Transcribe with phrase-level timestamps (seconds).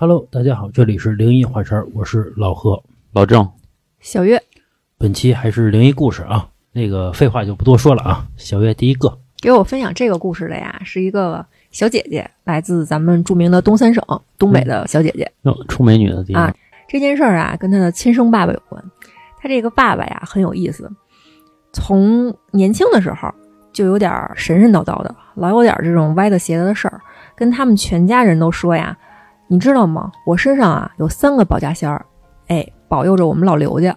[0.00, 2.80] Hello，大家好，这里是灵异幻事儿，我是老何。
[3.12, 3.50] 老郑，
[3.98, 4.40] 小月
[4.96, 8.24] 本期还是灵异故事啊，那个废话就不多说了啊。
[8.36, 14.00] 小月第一个，给我分享这个故事的呀，是一个小姐姐，来自咱们著名的东三省
[14.38, 15.28] 东北的小姐姐。
[15.42, 16.54] 哟，出美女的地方啊，
[16.86, 18.80] 这件事儿啊，跟她的亲生爸爸有关。
[19.40, 20.88] 她这个爸爸呀，很有意思，
[21.72, 23.28] 从年轻的时候
[23.72, 27.00] 就有点神神叨叨的，老有点这种歪的邪的的事儿，
[27.34, 28.96] 跟他们全家人都说呀，
[29.48, 30.12] 你知道吗？
[30.26, 32.04] 我身上啊有三个保家仙儿，
[32.48, 33.96] 哎，保佑着我们老刘家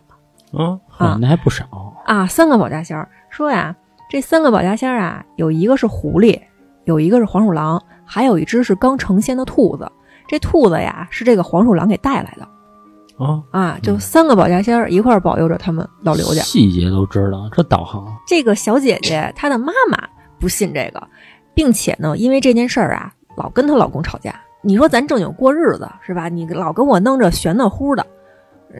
[0.53, 1.65] 啊，啊，那还不少。
[2.05, 3.07] 啊，三个保家仙儿。
[3.29, 3.75] 说呀，
[4.09, 6.39] 这三个保家仙儿啊，有一个是狐狸，
[6.85, 9.89] 有一个是黄鼠狼，还有一只是刚成仙的兔子。
[10.27, 12.47] 这兔子呀，是这个黄鼠狼给带来的
[13.23, 16.41] 啊，啊，就三个保家仙儿一块儿保佑着他们老刘家。
[16.41, 19.97] 细节都知道，这导航这个小姐姐她的妈妈
[20.39, 21.07] 不信这个，
[21.53, 24.33] 并且呢，因为这件事儿啊，老跟她老公吵架。
[24.61, 26.29] 你说咱正经过日子是吧？
[26.29, 28.05] 你老跟我弄着玄的乎的，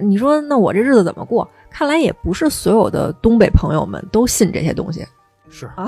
[0.02, 1.50] 你说那我这日子怎么过？
[1.70, 5.06] 看来也不是所有的东北朋友们都信这些东西
[5.50, 5.88] 是啊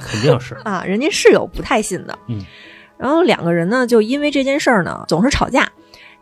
[0.00, 2.18] 肯定是啊，人家是有不太信的。
[2.28, 2.44] 嗯，
[2.98, 5.66] 然后两个人呢，就因为这件事儿呢，总是吵架，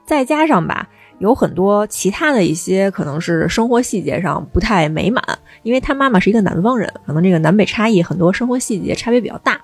[0.07, 0.89] 再加上吧，
[1.19, 5.23] 有很多其他的一些可能是生活细节上不太美满，
[5.65, 9.61] 因为他妈妈是一个南方人，可能这个南北差异很多生活细节差别比较大。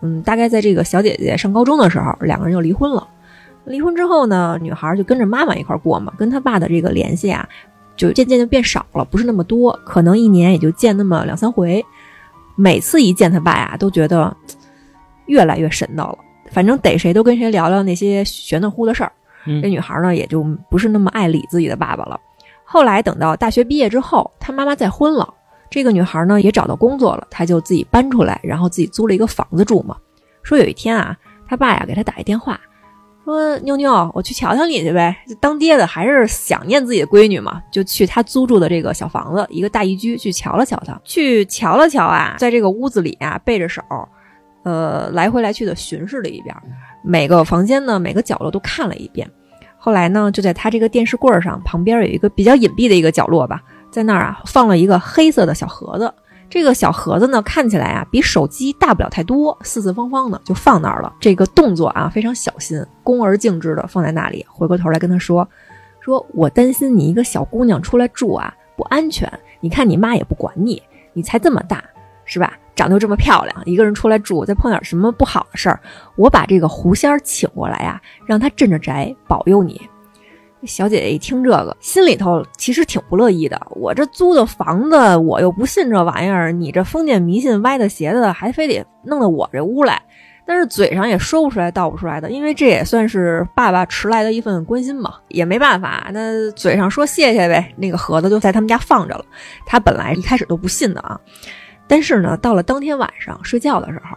[0.00, 3.06] 嗯，大概在这个小姐姐上高中的时候，两个人就离婚了。
[3.64, 7.48] 离婚之后呢，女孩就跟着妈妈一块儿过嘛，跟她爸的这个联系啊，
[7.96, 11.84] 就渐渐就变少了，不是那么多，可能一年也就见那么两三回。
[12.54, 14.34] 每次一见他爸呀，都觉得
[15.26, 16.18] 越来越神叨了。
[16.50, 19.12] 反正逮谁都跟谁聊聊那些玄的乎的事儿。
[19.46, 22.18] 嗯这女孩呢，也就不是那么爱理自己的爸爸了。
[22.64, 25.34] 后来等到大学毕业之后，她妈妈再婚了，
[25.70, 29.96] 这个女孩呢也找到工作了，她就自己搬出来，然后自己租了一个房子住嘛。
[30.42, 31.16] 说有一天啊，
[31.48, 32.60] 她爸呀给她打一电话，
[33.24, 35.16] 说妞妞，我去瞧瞧你去呗。
[35.40, 43.82] 当爹的还是想念自己的闺女嘛，就去她租住的这个小房子，一个大一居去瞧了瞧她，去瞧了瞧啊，在这个屋子里啊，背着手，
[44.62, 46.54] 呃，来回来去的巡视了一遍，
[47.02, 49.28] 每个房间呢，每个角落都看了一遍。
[49.78, 56.12] 后来呢，就在他这个电视柜上旁边有一个比较隐蔽的一个角落吧，在那儿啊放了一个黑色的小盒子。
[56.48, 61.12] 这个小盒子呢，看起来啊比手机大不了太多，四四方方的，就放那儿了。
[61.18, 64.46] 这个动作啊非常小心，恭而敬之的放在那里。
[64.48, 65.46] 回过头来跟他说
[66.00, 69.28] ：“说我担心你一个小姑娘出来住啊不安全。
[69.58, 70.80] 你看你妈也不管你，
[71.12, 71.82] 你才这么大
[72.24, 72.56] 是吧？
[72.76, 75.80] 长得又这么漂亮，一个人出来住，再碰点什么不好的事儿，
[76.14, 79.80] 我把这个狐仙请过来呀、让他镇着宅，保佑你。”
[80.66, 83.60] 小姐姐一听这个，心里头其实挺不乐意的。
[83.70, 90.02] 我这租的房子，我又不信这玩意儿，你这封建迷信歪的邪的，还非得弄到我这屋来。
[90.48, 97.72] 但是嘴上也说不出来道不出来的，因为这也算是爸爸迟来的一份关心嘛，也没办法，那嘴上说谢谢呗。
[97.76, 99.24] 那个盒子就在他们家放着了，
[99.66, 101.20] 他本来一开始都不信的啊，
[101.88, 104.16] 但是呢，到了当天晚上睡觉的时候，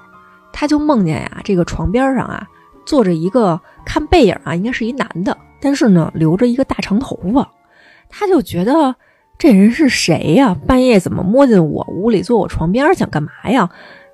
[0.54, 2.48] 他就梦见呀，这个床边上啊
[2.86, 7.50] 坐着一个，看背影啊，应该是一男的，但是呢留着一个大长头发，
[8.10, 8.96] 他就觉得
[9.38, 10.56] 这人是谁呀？
[10.68, 13.70] 半夜怎么摸进我屋里，坐我床边，想干嘛呀？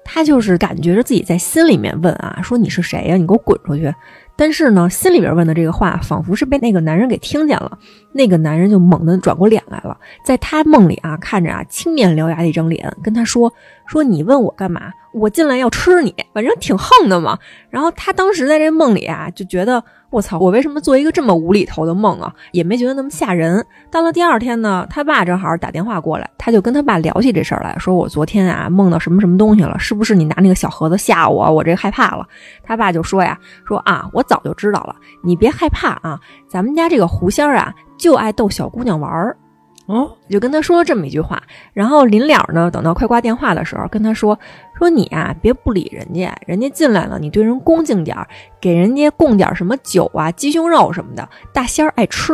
[0.08, 3.18] 他就是感觉着自己在心里面问啊，说你是谁呀？
[3.18, 3.92] 你给我滚出去！
[4.36, 7.80] 但是呢，心里边问的这个话，仿佛是被那个男人给听见了。
[8.12, 13.52] 那个男人就猛地转过脸来了，在他梦里啊，看着啊青面獠牙的一张脸，跟他说
[13.86, 14.92] ：“说你问我干嘛？
[15.14, 17.38] 我进来要吃你，反正挺横的嘛。”
[17.70, 22.34] 然后他当时在这梦里啊，就觉得我操，我为什么做一个这么无厘头的梦啊？
[22.52, 23.66] 也没觉得那么吓人。
[23.90, 31.50] 到了第二天呢，他爸正好打电话过来，他就跟他爸聊起这事儿来，说我昨天啊梦到什么什么东西了，是不是你拿那个小盒子吓我？
[31.50, 32.28] 我这害怕了。
[32.64, 36.20] 他爸就说呀，说啊，我早就知道了，你别害怕啊，
[36.50, 39.38] 咱们家这个狐仙儿啊，就爱逗小姑娘玩儿。
[39.88, 41.42] 哦，就跟他说了这么一句话，
[41.74, 44.38] 然后临了呢，等到快挂电话的时候，跟他说
[44.78, 48.28] 说你啊，别不理人家，人家进来了，你对人恭敬点儿，
[48.60, 52.34] 给人家供点儿什么酒啊、鸡胸肉什么的，大仙儿爱吃。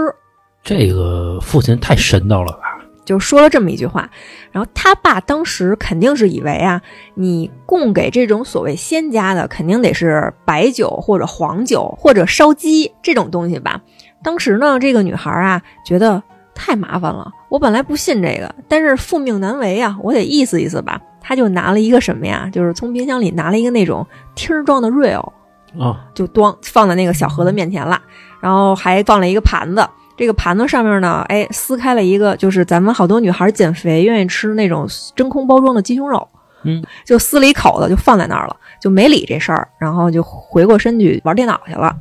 [0.63, 2.59] 这个父亲太神道了吧？
[3.03, 4.09] 就说了这么一句话，
[4.51, 6.81] 然后他爸当时肯定是以为啊，
[7.15, 13.81] 你供给这种所谓仙家的，肯定得是白酒或者黄酒或者烧鸡这种东西吧。
[14.23, 16.21] 当时呢，这个女孩啊，觉得
[16.53, 20.99] 太麻烦了，我本来不信这个，但是父命难违啊，我得意思意思吧。
[21.19, 24.05] 他就拿了一个什么呀，就是从冰箱里拿了一个那种
[24.35, 25.31] 听儿装的 real，
[25.79, 28.01] 啊，就端放在那个小盒子面前了，
[28.41, 29.87] 然后还放了一个盘子。
[30.17, 36.27] 这个盘子上面呢，哎，撕开了一个，就是咱们好多女孩减肥愿意吃那种真空包装的鸡胸肉，
[36.63, 41.95] 嗯，就撕了一口子就放在那儿了，就没理这事儿，然后就回过身去玩电脑去了。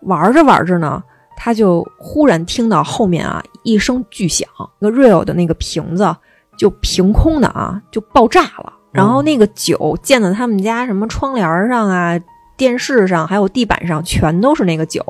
[0.00, 1.02] 玩着玩着呢，
[1.36, 4.48] 他就忽然听到后面啊一声巨响，
[4.78, 6.14] 那个 real 的那个瓶子
[6.56, 12.20] 就凭空的啊就爆炸了，然后那个酒溅到他们家什么窗帘上啊。
[12.56, 15.02] 电视上还有地板上全都是那个酒，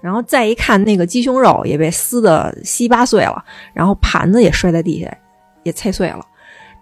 [0.00, 3.44] 然后再一看，那个鸡胸肉也被撕得稀巴碎了，
[3.74, 5.14] 然后盘子也摔在地下，
[5.62, 6.24] 也碎碎了。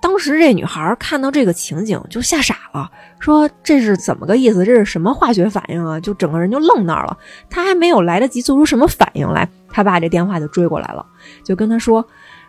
[0.05, 4.63] 当时这女孩看到这个情景就吓傻了，说这是怎么个意思？
[4.63, 5.99] 这是什么化学反应啊？
[5.99, 7.17] 就整个人就愣那儿了。
[7.49, 11.07] 她还没有来得及做出什么反应来，她爸这电话就追过来了，
[11.43, 12.07] 就跟她说。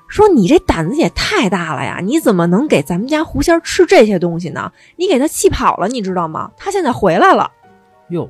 [0.08, 2.00] 说你这胆子也太大了呀！
[2.04, 4.72] 你怎么能给咱们家狐仙吃这些东西呢？
[4.98, 6.52] 你给他气跑了，你知道吗？
[6.56, 7.50] 他现在回来了。
[8.10, 8.30] 哟，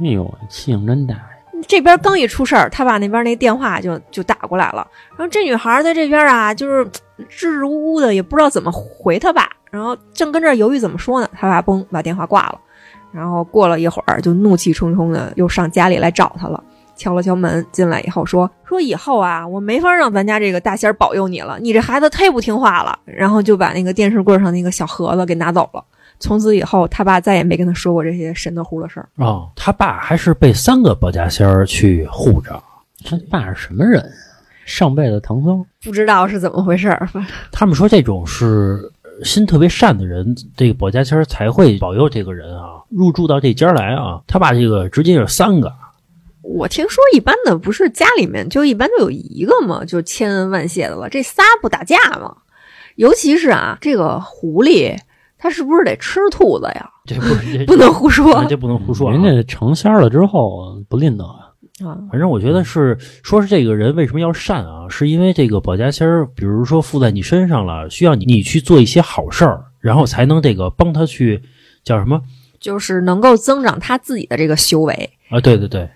[0.00, 1.16] 哎呦，气性真大！
[1.66, 4.86] 这边刚一出事儿，他爸那边那电话就就打过来了。
[5.10, 6.84] 然后这女孩在这边啊，就是
[7.28, 9.48] 支支吾吾的，也不知道怎么回他爸。
[9.70, 12.58] 然后正跟这犹豫怎么说呢，他爸嘣把电话挂了。
[13.12, 16.62] 然后过了一会儿，就怒气冲冲的又上家里来找他了。
[16.94, 22.98] 敲了敲门，进来以后说说以后啊，我没法让咱家这个大仙儿保佑你了，你这孩子忒不听话了。
[23.04, 25.84] 然后就把那个电视柜上那个小盒子给拿走了。
[26.18, 29.08] 从此以后，他爸再也没跟他说过这些神的乎的事儿。
[29.16, 32.62] 哦，他爸还是被三个保家仙儿去护着。
[33.04, 34.04] 他爸是什么人？
[34.64, 35.64] 上辈子唐僧？
[35.84, 37.08] 不知道是怎么回事儿。
[37.52, 38.90] 他们说这种是
[39.22, 44.20] 心特别善的人，这个保家仙儿才会保佑这个人啊，入住到这家来啊。
[44.26, 45.72] 他爸这个直接是三个。
[46.42, 51.08] 我听说一般的不是家里面就一般就有一个嘛，就千恩万谢的了。
[51.08, 52.36] 这仨不打架吗？
[52.96, 54.96] 尤其是啊，这个狐狸，
[55.38, 56.90] 它是不是得吃兔子呀？
[57.04, 57.26] 这不
[57.66, 59.10] 不能胡说，这不能胡说。
[59.10, 61.52] 人家成仙了之后不吝啬啊。
[62.10, 64.88] 反正我觉得是，说是这个人为什么要善啊？
[64.88, 71.42] 是因为这个保家仙儿，比如说附在你身上了，需要你你去做一些好事儿，然后才能这个帮他去
[71.84, 72.22] 叫什么？
[72.58, 75.38] 就是能够增长他自己的这个修为啊。
[75.40, 75.88] 对对对。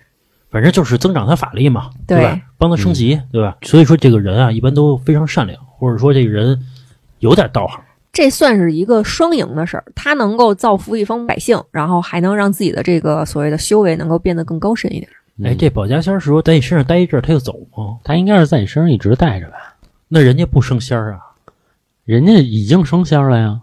[0.51, 2.39] 反正就是增长他法力嘛，对吧？
[2.57, 3.57] 帮他升级，对吧？
[3.63, 6.59] 所以说这个人啊，一般都非常善良，或者说这个人
[7.19, 7.81] 有点道行。
[8.13, 15.09] 这算是一个双赢的事儿，他能够造福一方百姓，然后还能让自己的这个所谓的修为能够变得更高深一点。
[15.43, 17.97] 哎，这保家仙是说在你身上待一阵儿他就走吗？
[18.03, 19.75] 他应该是在你身上一直待着吧？
[20.07, 21.19] 那人家不升仙儿啊？
[22.03, 23.61] 人家已经升仙了呀。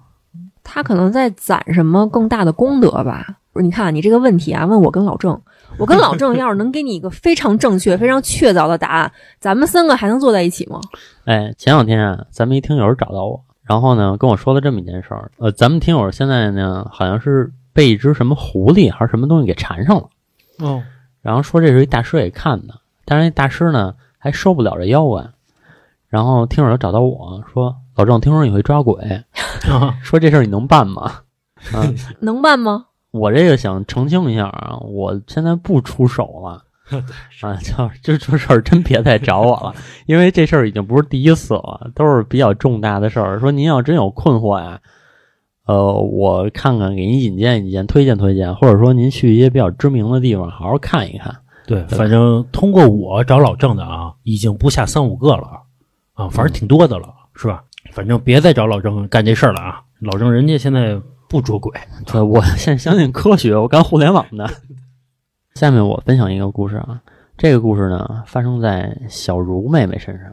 [0.65, 3.27] 他可能在攒什么更大的功德吧？
[3.53, 5.39] 不是，你看你这个问题啊，问我跟老郑。
[5.77, 10.81] 我跟老郑要是能给你一个非常正确、非常确凿的答案，咱们三个还能坐在一起吗？
[11.27, 15.31] 哎，前两天啊，咱们一听友找到我，然后呢跟我说了这么一件事儿。
[15.37, 20.09] 呃，咱们听友现在呢好像是被一只什么狐狸还是什么东西给缠上了。
[20.61, 20.83] 哦。
[21.21, 22.75] 然后说这是一大师给看的，
[23.05, 25.25] 但是那大师呢还受不了这妖怪。
[26.09, 29.23] 然后听友就找到我说：“老郑，听说你会抓鬼，
[30.03, 31.13] 说这事儿你能办吗？”
[31.75, 31.85] 啊，
[32.21, 32.87] 能办吗？
[33.11, 36.65] 我这个想澄清一下啊，我现在不出手了
[37.43, 39.75] 啊，就就这事儿真别再找我了，
[40.07, 43.39] 因为这事儿已经不是第一次了，都是比较重大的事儿。
[43.39, 44.81] 说您要真有困惑呀，
[45.67, 51.35] 呃，我看看给您引荐引荐，推荐推荐，或者说您去一些比较知名的地方好好看一看。
[51.67, 55.47] 对，反正通过我找老郑的啊，已经不下三五个了
[56.15, 57.63] 啊，反正挺多的了，是吧？
[57.93, 61.01] 反正别再找老郑干这事儿了啊，老郑人家现在。
[61.31, 61.71] 不捉鬼，
[62.07, 64.49] 对我现在相信科学，我干互联网的。
[65.59, 67.03] 下面我分享一个故事啊，
[67.37, 70.33] 这个故事呢发生在小茹妹妹身上。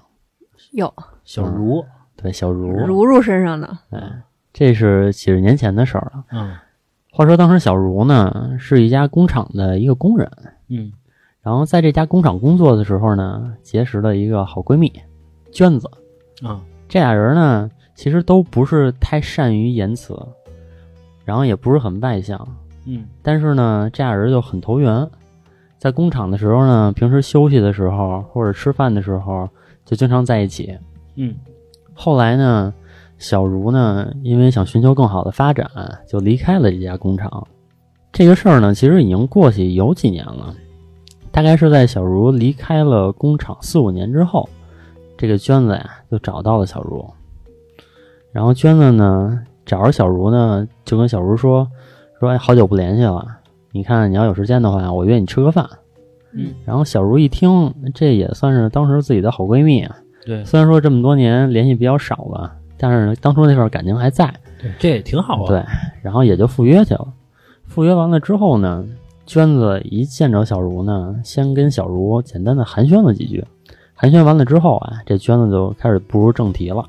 [0.74, 1.84] 哟，小茹，
[2.16, 3.76] 对小茹，茹茹身上的。
[3.90, 4.22] 哎，
[4.54, 6.24] 这是几十年前的事儿了。
[6.32, 6.56] 嗯，
[7.12, 10.32] 话说当时小茹呢是一家工厂的一个工人。
[10.68, 10.94] 嗯，
[11.42, 14.94] 然后在这家工厂工作的时候呢，结识了一个好闺蜜，
[15.52, 15.90] 娟子。
[16.44, 20.16] 啊，这俩人呢其实都不是太善于言辞。
[21.24, 22.48] 然后也不是很外向，
[22.86, 25.10] 嗯，但是呢，这俩人就很投缘。
[25.78, 29.50] 在工厂的时候呢，平时休息的时候或者吃饭的时候，
[29.84, 30.78] 就经常在一起。
[31.16, 31.36] 嗯，
[31.94, 32.74] 后来呢，
[33.18, 35.70] 小茹呢，因为想寻求更好的发展，
[36.08, 37.46] 就离开了这家工厂。
[38.12, 40.56] 这个事儿呢，其实已经过去有几年了，
[41.32, 44.48] 大概是在小茹离开了工厂四五年之后，
[45.18, 47.06] 这个娟子呀就找到了小茹，
[48.32, 49.42] 然后娟子呢。
[49.66, 51.68] 找着小茹呢，就跟小茹说
[52.26, 53.24] ：“说哎，好久不联系了，
[53.72, 55.68] 你看你要有时间的话，我约你吃个饭。”
[56.34, 59.96] 嗯，然后小茹一听，这也算是当时自己的好闺蜜啊。
[60.26, 64.34] 对，虽然说这么多年联系比较少吧，但是当初那份感情还在。
[64.60, 65.48] 对，这也挺好啊。
[65.48, 65.64] 对，
[66.02, 67.08] 然后也就赴约去了。
[67.68, 68.84] 赴约完了之后呢，
[69.26, 73.46] 娟子一见着小茹呢，先跟小茹简单的寒暄了几句。
[73.94, 76.84] 寒暄完了之后啊，这娟子就开始步入正题了。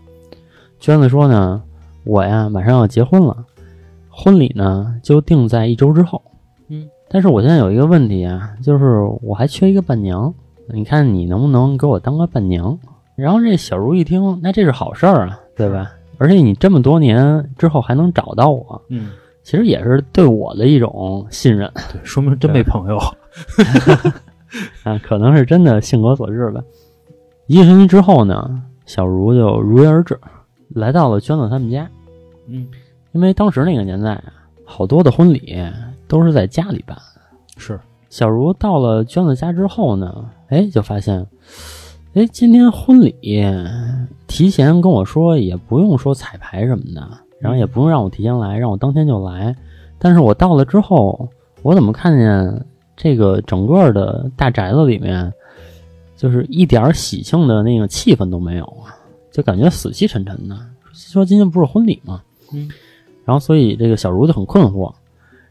[0.80, 1.62] 娟子说呢。
[2.08, 3.36] 我呀，马上要结婚了，
[4.16, 6.22] 婚礼呢就定在一周之后。
[6.68, 10.32] 嗯，但是我现在有一个问题啊，就是我还缺一个伴娘，
[10.72, 12.76] 你看你能不能给我当个伴娘？
[13.14, 15.92] 然后这小茹一听，那这是好事儿啊，对吧？
[16.18, 19.10] 而且你这么多年之后还能找到我，嗯，
[19.42, 22.98] 其实也是对我的一种信任对，说明真没朋友。
[24.84, 26.62] 啊，可能是真的性格所致吧。
[27.46, 30.18] 一个星期之后呢，小茹就如约而至，
[30.70, 31.88] 来到了娟子他们家。
[32.48, 32.66] 嗯，
[33.16, 34.24] 因为当时那个年代啊，
[34.62, 35.58] 好多的婚礼
[36.06, 36.96] 都是在家里办。
[37.56, 37.80] 是，
[38.10, 41.26] 小茹到了娟子家之后呢，哎，就发现，
[42.12, 43.16] 哎，今天婚礼
[44.26, 47.08] 提前跟我说，也不用说彩排什么的，
[47.40, 49.56] 然后也不用让我提前来，让我当天就来。
[49.98, 51.26] 但是我到了之后，
[51.62, 55.32] 我怎么看见这个整个的大宅子里面，
[56.18, 58.92] 就是一点喜庆的那个气氛都没有啊，
[59.32, 60.54] 就感觉死气沉沉的。
[60.92, 62.22] 说今天不是婚礼吗？
[62.52, 62.70] 嗯，
[63.26, 64.90] 然后所以这个小茹就很困惑。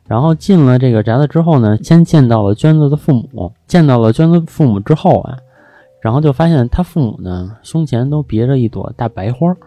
[0.08, 5.38] 然后进了这个宅子之后呢，先见到了娟子的父母，见到了娟子父母之后啊，
[6.00, 9.58] 然后就发现他父母呢胸前都别着一朵大白花儿。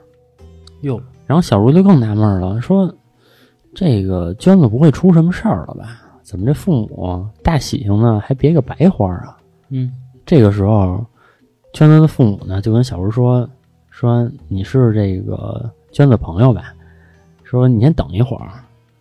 [0.82, 2.92] 哟，然后小茹就更纳闷了，说
[3.74, 6.00] ：“这个娟子不会出什么事儿了吧？
[6.22, 9.36] 怎么这父母大喜庆呢，还别个白花儿啊？”
[9.70, 9.92] 嗯，
[10.24, 11.04] 这个时候，
[11.72, 13.48] 娟子的父母呢就跟小茹说
[13.90, 16.72] ：“说你是这个娟子朋友吧？
[17.48, 18.50] 说你先等一会儿，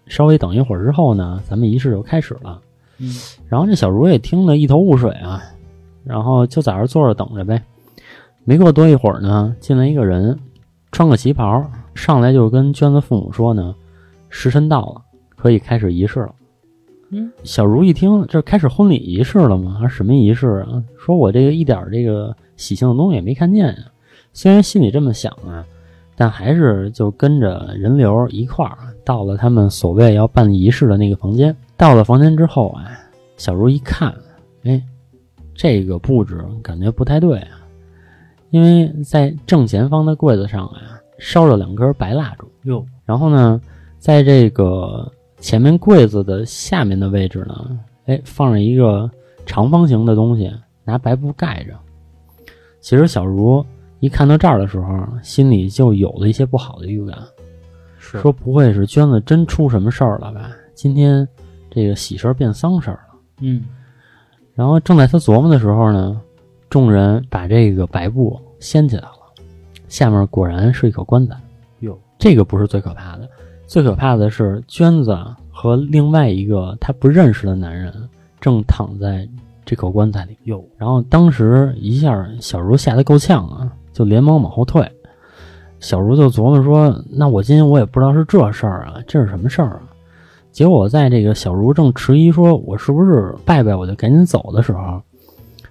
[0.07, 2.61] 稍微等一会儿之后呢，咱们仪式就开始了。”
[2.99, 3.13] 嗯，
[3.49, 5.43] 然后这小茹也听得一头雾水啊，
[6.05, 7.61] 然后就在这儿坐着等着呗。
[8.45, 10.39] 没过多一会儿呢，进来一个人，
[10.93, 13.75] 穿个旗袍，上来就跟娟子父母说呢
[14.29, 15.01] ：“时辰到了，
[15.35, 16.33] 可以开始仪式了。”
[17.11, 19.77] 嗯，小茹一听，这开始婚礼仪式了吗？
[19.79, 20.81] 还是什么仪式啊？
[20.97, 23.77] 说我这个一点这个喜庆的东西也没看见呀。
[24.33, 25.65] 虽然心里这么想啊，
[26.19, 31.55] 但还是就跟着人流一块儿到了他们所谓要办仪式的那个房间。
[31.77, 32.89] 到了房间之后啊，
[33.37, 34.11] 小茹一看，
[34.63, 34.81] 哎，
[35.53, 37.61] 这个布置感觉不太对啊，
[38.49, 42.49] 因为在正前方的柜子上啊，烧着两根白蜡烛。
[42.63, 43.61] 哟，然后呢，
[43.99, 49.07] 在这个前面柜子的下面的位置呢，哎，放着一个
[49.45, 50.51] 长方形的东西，
[50.83, 51.73] 拿白布盖着。
[52.81, 53.63] 其实小茹
[53.99, 57.17] 一看到这儿的时候，心里就有了一些不好的预感，
[57.97, 60.51] 说不会是娟子真出什么事儿了吧？
[60.75, 61.27] 今天
[61.69, 63.19] 这个喜事儿变丧事儿了。
[63.41, 63.63] 嗯，
[64.53, 66.21] 然后正在他琢磨的时候呢，
[66.69, 69.11] 众人把这个白布掀起来了，
[69.87, 71.35] 下面果然是一口棺材。
[71.79, 73.27] 哟，这个不是最可怕的，
[73.65, 75.17] 最可怕的是娟子
[75.51, 77.91] 和另外一个他不认识的男人
[78.39, 79.27] 正躺在
[79.65, 80.37] 这口棺材里。
[80.43, 84.87] 哟，然后当时一下，小茹吓得够呛啊，就连忙往后退。
[85.79, 89.81] 小茹就琢磨说：“那我今天我也不知道是这事儿啊，这是什么事儿啊？”
[90.53, 95.01] 结果在这个小茹正迟疑说“我是不是拜拜我就赶紧走”的时候，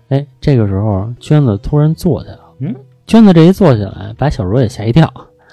[0.09, 2.43] 哎，这个时候娟子突然坐起来了。
[2.59, 2.75] 嗯，
[3.07, 5.09] 娟子这一坐起来，把小茹也吓一跳。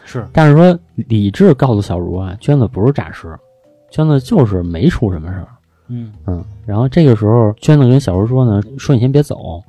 [0.05, 3.35] 是但是说理智告诉小茹啊，娟子不是诈尸，
[3.89, 5.47] 娟子就是没出什么事儿。
[5.87, 9.63] 嗯嗯，然后这个时候，娟子跟小茹说呢，说你先别走，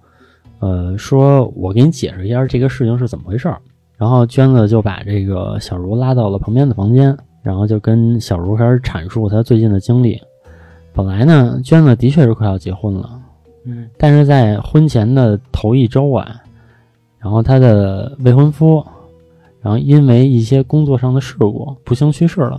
[0.64, 3.60] 呃，说我给你解释一下这个事情是怎么回事儿。
[3.98, 10.18] 然后娟子就把这个小茹拉到了旁边的房间，然后就跟小茹开始阐述她最近的经历。
[10.94, 13.10] 本来呢，娟子的确是快要结婚了，
[13.66, 16.34] 嗯但是在婚前的头一周啊，
[17.18, 18.82] 然后她的未婚夫，
[19.60, 22.58] 然后因为一些工作上的事故不幸去世了。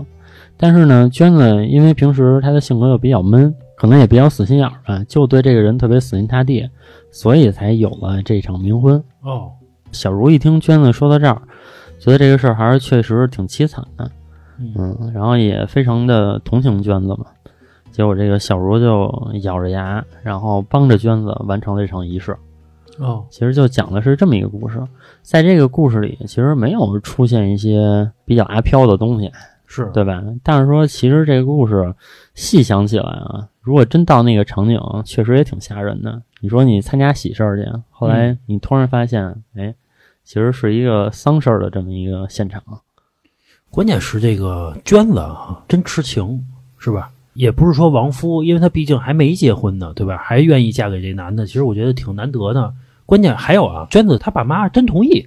[0.58, 6.70] 但是呢，娟子因为平时她的性格又比较闷，可能也比较死心眼儿吧，就对这个人特别死心塌地，
[7.16, 9.02] 所以才有了这场冥婚。
[9.22, 9.50] 哦，
[9.94, 11.42] 小茹一听娟子说到这儿，
[11.98, 14.12] 觉得这个事儿还是确实挺凄惨的，
[14.60, 17.26] 嗯嗯，然后也非常的同情娟子嘛。
[17.90, 22.36] 结果这个小茹就咬着牙，然后帮着娟子完成了这场仪式。
[23.00, 24.86] 哦，其实就讲的是这么一个故事，
[25.22, 29.32] 在这个故事里，其实没有出现一些比较阿飘的东西，
[29.66, 30.22] 是对吧？
[30.44, 31.96] 但是说，其实这个故事
[32.34, 36.22] 细想起来啊，如果真到那个场景，确实也挺吓人的。
[36.46, 39.74] 你说你参加喜事儿去，后来你突然发现，哎，
[40.24, 42.62] 其实是一个丧事儿的这么一个现场。
[43.72, 46.46] 关键是这个娟子啊，真痴情，
[46.78, 47.10] 是吧？
[47.34, 50.18] 也不是说亡夫，因为她毕竟还没结婚呢，对吧？
[50.18, 52.72] 还愿意嫁给这男的，其实我觉得挺难得的。
[53.08, 55.26] 关键还有啊，娟子她爸妈真同意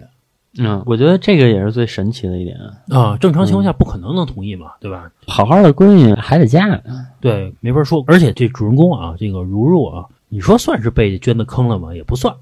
[0.56, 2.56] 嗯，我觉得这个也是最神奇的一点。
[2.90, 5.10] 啊，正常情况下不可能能同意嘛，对吧？
[5.26, 6.80] 好好的闺女还得嫁，
[7.20, 8.04] 对，没法说。
[8.06, 11.94] 而且这主人公啊，这个如如啊，你说算是被娟子坑了吗？
[11.94, 12.34] 也不算，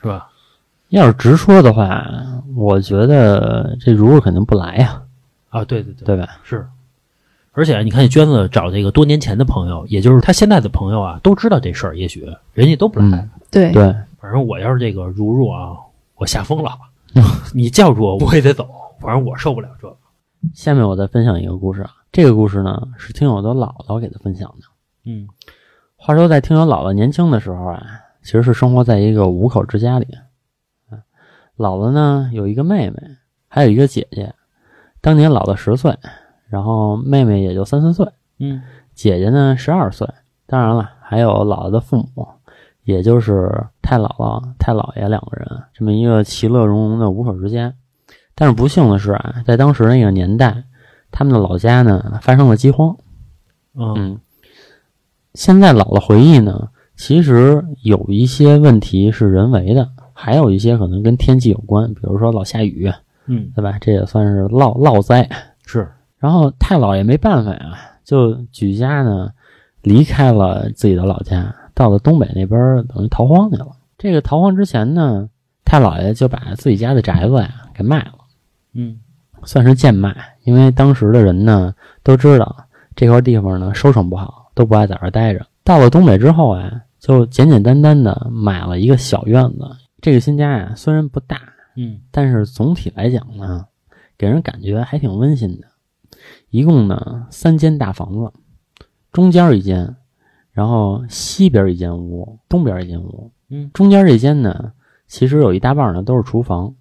[0.00, 0.28] 是吧？
[0.88, 2.04] 要是直说的话，
[2.56, 5.02] 我觉得这如如肯定不来呀、
[5.48, 6.28] 啊，对对对，对吧？
[6.42, 6.66] 是。
[7.52, 13.18] 而且你看，娟子找这个多年前的朋友，也就是他现在的朋友啊，都知道这事儿，也许人家都不来。
[13.18, 13.82] 嗯对对，
[14.20, 15.76] 反正我要是这个如如啊，
[16.14, 16.70] 我吓疯了。
[17.52, 18.68] 你叫住我，我也得走。
[19.00, 19.96] 反正我受不了这个。
[20.54, 24.66] 下面我再分享一个故事啊，这个故事呢是听友的姥姥给他分享的。
[25.04, 25.26] 嗯
[26.02, 27.82] 话说，在听友姥姥年轻的时候啊，
[28.22, 30.08] 其实是生活在一个五口之家里。
[30.90, 30.98] 嗯，
[31.58, 32.96] 姥姥呢有一个妹妹，
[33.48, 34.34] 还有一个姐姐。
[35.02, 35.94] 当年姥姥十岁，
[36.48, 38.62] 然后妹妹也就三四岁，嗯
[38.94, 40.08] 姐姐呢十二岁。
[40.46, 42.26] 当然了，还有姥姥的父母，
[42.84, 43.52] 也就是
[43.82, 47.74] 太姥姥、太姥爷两个人，这么一个其乐融融的五口之家。
[48.34, 50.64] 但是不幸的是啊，在当时那个年代，
[51.10, 52.96] 他们的老家呢发生了饥荒。
[53.74, 54.20] 嗯嗯，
[55.34, 62.92] 现在姥姥回忆呢，其实有一些问题是人为的，还有一些可能跟天气有关，比如说老下雨，
[63.26, 63.78] 嗯，对吧？
[63.80, 65.28] 这也算是涝涝灾。
[65.64, 69.30] 是然后太姥爷没办法呀，就举家呢
[69.82, 73.68] 离开了自己的老家，到了东北那边儿，等于逃荒去了。
[73.96, 75.28] 这个逃荒之前呢，
[75.64, 78.12] 太姥爷就把自己家的宅子呀给卖了。
[78.74, 78.98] 嗯
[79.44, 82.54] 算是贱卖，因为当时的人呢都知道
[82.94, 85.46] 这块地方呢收成不好，都不爱在这儿待着。
[85.64, 89.70] 到了东北之后啊，就简简单单的买了一个小院子。
[90.00, 91.40] 这个新家呀虽然不大，
[91.76, 93.66] 嗯但是总体来讲呢，
[94.16, 95.68] 给人感觉还挺温馨的。
[96.50, 98.32] 一共呢三间大房子，
[99.12, 99.96] 中间一间，
[100.52, 103.30] 然后西边一间屋，东边一间屋。
[103.48, 104.72] 嗯中间这间呢，
[105.06, 106.74] 其实有一大半呢都是厨房。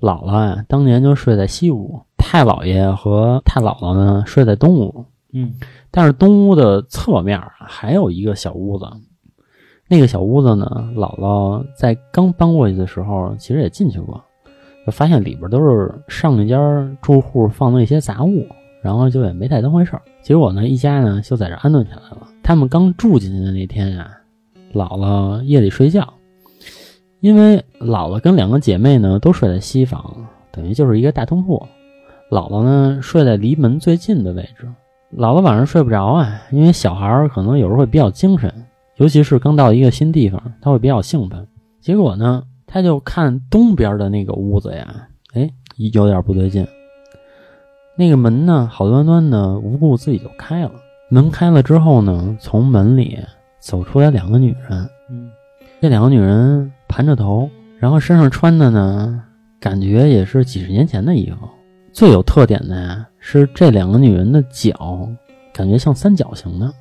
[0.00, 5.06] 姥姥啊，当年就睡在西屋，太姥爷和太姥姥呢睡在东屋。
[5.32, 5.54] 嗯
[5.94, 8.86] 但是东屋的侧面还有一个小屋子，
[9.86, 14.18] 那个小屋子呢，姥姥在刚搬过去的时候，其实也进去过，
[14.86, 16.58] 就发现里边都是上一家
[17.02, 18.46] 住户放的一些杂物，
[18.82, 20.02] 然后就也没太当回事儿。
[20.22, 22.26] 结果呢，一家呢就在这安顿下来了。
[22.42, 24.10] 他们刚住进去的那天呀、
[24.72, 26.14] 姥姥夜里睡觉，
[27.20, 31.62] 因为姥姥跟两个姐妹呢都睡在西房，等于就是一个大通铺。
[32.30, 34.66] 姥姥呢睡在离门最近的位置。
[35.16, 38.50] 姥姥晚上睡不着啊，因为小孩儿可能有时候会比较精神，
[38.96, 41.46] 尤其是刚到一个新地方，他会比较兴奋。
[41.80, 46.66] 结果呢，他就看东边的那个屋子呀，哎，有点不对劲。
[47.94, 50.72] 那个门呢，好端端的无故自己就开了。
[51.10, 53.18] 门开了之后呢，从门里
[53.60, 54.88] 走出来两个女人。
[55.10, 55.30] 嗯
[55.80, 59.22] 这两个女人盘着头，然后身上穿的呢，
[59.60, 61.48] 感觉也是几十年前的衣服。
[61.92, 65.08] 最有特点的呀，是这两个女人的脚，
[65.52, 66.72] 感觉像三角形的。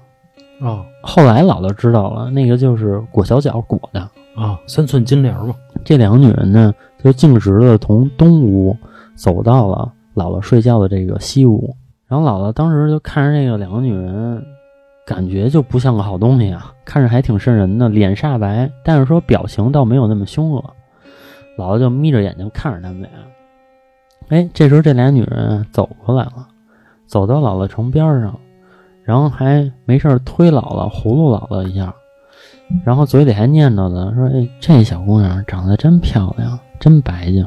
[0.61, 3.99] 哦后来姥姥知道了，那个就是裹小脚裹的。
[4.35, 5.53] 啊，三寸金莲嘛。
[5.83, 8.77] 这两个女人呢，就径直的从东屋
[9.15, 11.75] 走到了姥姥睡觉的这个西屋。
[12.07, 14.45] 然后姥姥当时就看着这个两个女人，
[15.05, 20.63] 感觉就不像个好东西啊，看着还挺瘆人的，脸煞白，但是说表情倒没有那么凶恶。
[21.57, 23.09] 姥姥就眯着眼睛看着他们俩。
[24.31, 26.47] 哎，这时候这俩女人走过来了，
[27.05, 28.33] 走到姥姥床边上，
[29.03, 31.93] 然后还没事儿推姥姥，葫芦姥姥一下，
[32.85, 37.45] 然后嘴里还念叨着说：“哎，这小姑娘长得真漂亮，真白净。”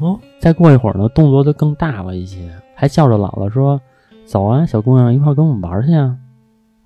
[0.00, 3.78] 哦，再过一会儿呢，动作就更大了一些，还叫着姥姥说
[4.24, 6.16] ：“走啊，小姑娘，一块儿跟我们玩去啊！”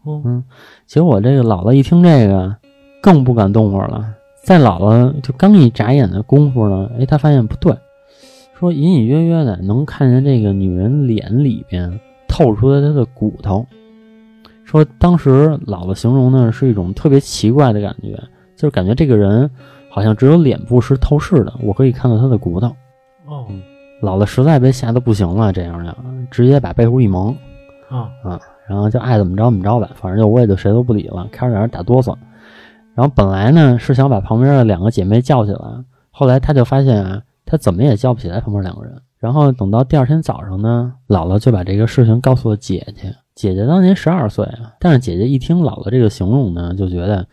[0.02, 0.42] 哦嗯，
[0.86, 2.56] 结果这个姥姥一听这个，
[3.00, 4.04] 更不敢动会儿了。
[4.44, 7.72] 在姥姥就刚一眨眼的功夫呢，哎，她发现不对，
[8.58, 13.66] 说隐隐约约的能看见这个女人脸里边透出来她的骨头。
[14.64, 18.18] 说当时姥姥形容呢是一种特别奇怪的感觉，
[18.56, 19.50] 就是感觉这个人
[19.90, 22.68] 好像只有脸部是透视的，我可以看到她的骨头。
[23.26, 23.46] 哦
[24.02, 25.96] 姥姥实在被吓得不行了，这样的
[26.30, 27.34] 直接把被褥一蒙，
[27.88, 28.38] 啊啊
[28.68, 32.14] 然后就爱怎么着怎么着吧，反正就我也就谁都不理了，开始在那打哆嗦。
[32.94, 35.58] 然后本来呢是想把旁边的两个姐妹叫起来，
[36.10, 39.00] 后来他就发现啊，他怎么也叫不起来旁边两个人。
[39.16, 43.16] 然后等到第二天早上呢，姥姥就把这个事情告诉了姐姐。
[43.34, 47.26] 姐姐当年十二岁啊，但是姐姐一听姥姥这个形容呢，就觉得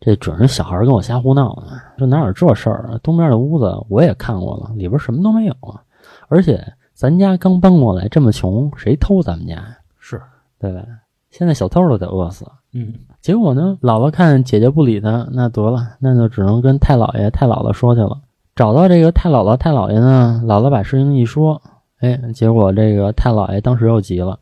[0.00, 2.98] 这准是小孩跟我瞎胡闹呢，说哪有这事儿啊？
[3.02, 5.82] 东边的屋子我也看过了，里边什么都没有啊，
[6.28, 6.62] 而且
[6.94, 9.78] 咱家刚搬过来，这么穷，谁偷咱们家呀？
[9.98, 10.20] 是
[10.58, 10.82] 对吧？
[11.30, 12.46] 现在小偷都得饿死。
[12.72, 18.18] 嗯结果呢，姥姥看姐姐不理他，那得了，那就只能跟太姥爷、太姥姥说去了。
[18.54, 21.60] 找到这个太姥姥、太姥爷呢，姥姥把事情一说，
[22.00, 24.38] 哎，结果这个太姥爷当时又急了，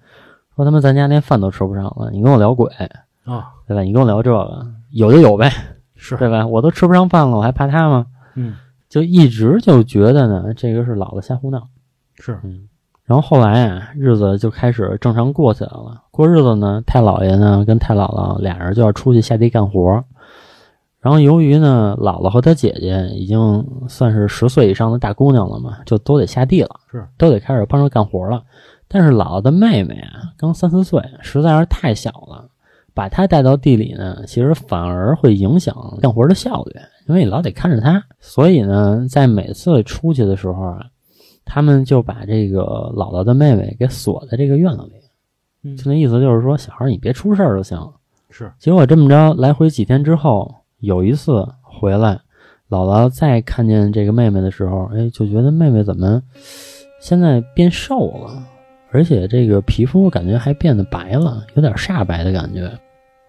[0.57, 2.73] 说他妈咱家连饭都吃不上了，你跟我聊鬼，
[3.25, 3.83] 啊对吧？
[3.83, 5.53] 你跟我聊这个，有就有呗，
[5.95, 6.47] 是对吧？
[6.47, 8.07] 我都吃不上饭了，我还怕他吗？
[8.35, 8.55] 嗯
[8.89, 11.63] 就一直就觉得呢，这个是姥姥瞎胡闹。
[12.15, 12.67] 是嗯，
[13.05, 16.03] 然后后来啊，日子就开始正常过起来了。
[16.11, 20.03] 过日子呢，太姥爷呢跟太姥姥俩人就要出去下地干活。
[21.09, 28.43] 然后由于呢，姥姥和她姐姐已经算是十岁以上的大姑娘了嘛，就都得下地了，是都得开始帮着干活了。
[28.89, 32.47] 但是姥姥的妹妹啊，刚三四岁，实在是太小了，
[32.93, 36.77] 把她带到地里呢，其实反而会影响干活的效率，
[37.09, 38.05] 因为你老得看着她。
[38.21, 40.85] 所以呢，在每次出去的时候啊，
[41.47, 44.93] 他们就把这个姥姥的妹妹给锁在这个院子里，
[45.65, 47.81] 嗯就那意思就是说，小孩你别出事儿就行。
[48.29, 52.21] 是结果这么着来回几天之后，有一次回来，
[52.69, 56.23] 姥姥再看见这个妹妹的时候，哎，就觉得妹妹怎么
[57.01, 58.43] 现在变瘦了，
[58.93, 62.71] 而且这个皮肤感觉还变得白了，有点煞白的感觉。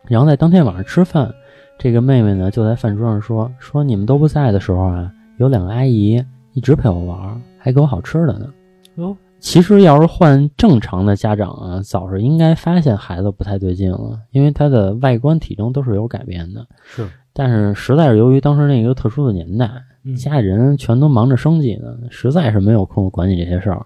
[0.08, 1.34] 然后在当天晚上吃饭，
[1.78, 8.52] 这个妹妹呢就在饭桌上说说你们都不在的时候啊，有两个阿姨一直陪我玩，还给我好吃的呢。
[8.96, 16.68] 哟，其实要是换正常的家长啊，早是应该发现孩子不太对劲了，因为他的外观体征都是有改变的。
[16.84, 19.70] 是，但是实在是由于当时那个特殊的年代，
[20.04, 23.86] 嗯家里人全都忙着生计呢，实在是没有空管你这些事儿。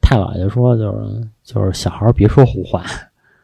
[0.00, 2.84] 太姥爷说就是就是小孩儿别说胡话，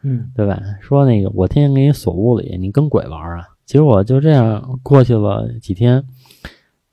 [0.01, 0.61] 嗯 对吧？
[0.81, 3.47] 说那个我天天给你锁屋里，你跟鬼玩啊？
[3.65, 6.03] 结果就这样过去了几天，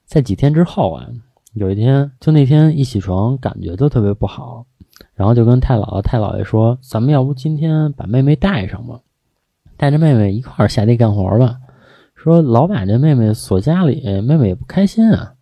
[0.07, 1.07] 在几天之后啊，
[1.53, 4.65] 有一天就那天一起床感觉就特别不好，
[5.15, 9.01] 然后就跟太姥姥、太姥爷说：“咱们要不今天把妹妹带上吧，
[9.77, 11.57] 带着妹妹一块儿下地干活吧。”
[12.15, 15.33] 说老把这妹妹锁家里，妹妹也不开心啊。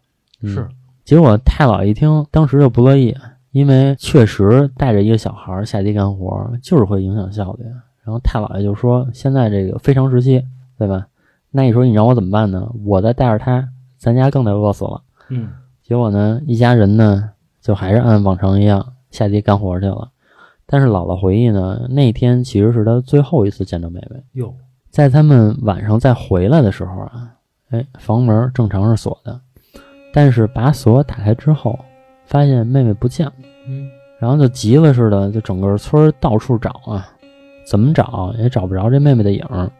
[0.40, 0.68] 嗯是，
[1.04, 3.14] 结果太姥一听，当时就不乐意，
[3.50, 7.64] 因为确实带着一个小孩儿下地干活，就是会影响效率。
[8.04, 10.42] 然后太姥爷就说：“现在这个非常时期，
[10.78, 11.08] 对吧？
[11.50, 12.70] 那你说你让我怎么办呢？
[12.84, 15.50] 我再带着他，咱家更得饿死了。”嗯
[15.88, 17.30] 结果呢，一家人呢
[17.62, 20.10] 就还是按往常一样下地干活去了。
[20.66, 24.22] 但是姥姥回忆呢，那天其实是她最后一次见着妹妹。
[24.34, 24.54] 哟，
[24.90, 27.30] 在他们晚上再回来的时候啊，
[27.70, 29.40] 哎，房门正常是锁的，
[30.12, 31.78] 但是把锁打开之后，
[32.26, 33.32] 发现妹妹不见了，
[33.66, 33.88] 嗯
[34.20, 37.08] 然后就急了似的，就整个村儿到处找啊，
[37.66, 39.70] 怎么找也找不着这妹妹的影儿。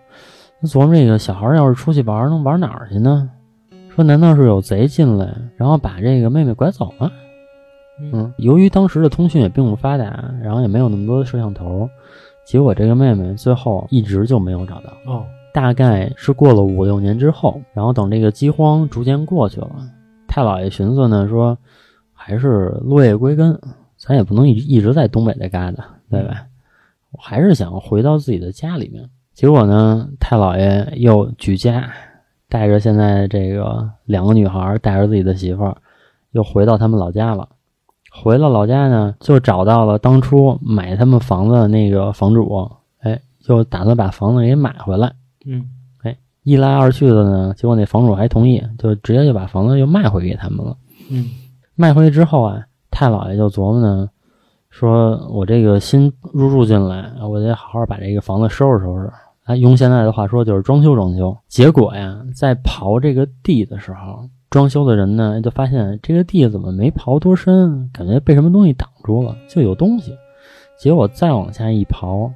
[0.59, 3.29] 那琢磨这个小孩儿要是出去玩，能玩哪儿去呢？
[3.99, 7.11] 说难道是有贼进来，然后把这个妹妹拐走了？
[8.01, 11.91] 嗯，由于当时的通讯也并不发达，然后也没有那么多的摄像头，
[12.47, 15.13] 结果这个妹妹最后一直就没有找到。
[15.13, 19.69] 哦，大概是过了五六年之后，然后等这个饥荒逐渐过去了，
[20.29, 21.59] 太姥爷寻思呢，说
[22.13, 23.61] 还是落叶归根，
[23.97, 26.47] 咱也不能一直一直在东北这旮瘩，对吧？
[27.11, 29.11] 我还是想回到自己的家里面。
[29.35, 31.91] 结果呢，太姥爷又举家
[32.49, 35.77] 带着现在这个两个女孩，带着自己的媳妇儿，
[36.33, 37.49] 又回到他们老家了。
[38.11, 45.13] 回了老家呢，就找到了当初买他们房子的那个房主，哎，就打算把房子给买回来。
[45.45, 45.69] 嗯
[46.03, 50.77] 哎一来二去的呢，结果那房主还同意，就直接就把房子又卖回给他们了。
[51.11, 51.27] 嗯
[51.75, 54.09] 卖回去之后啊，太姥爷就琢磨呢，
[54.71, 59.13] 说我这个新入住进来，我得好好把这个房子收拾收拾。
[59.49, 61.35] 啊，用现在的话说就是装修装修。
[61.49, 70.15] 结果呀，在刨这个地的时候，装修的人呢就发现这个地怎么没刨多深，感觉被什么东西挡住了，就有东西。
[70.79, 72.31] 结果再往下一刨，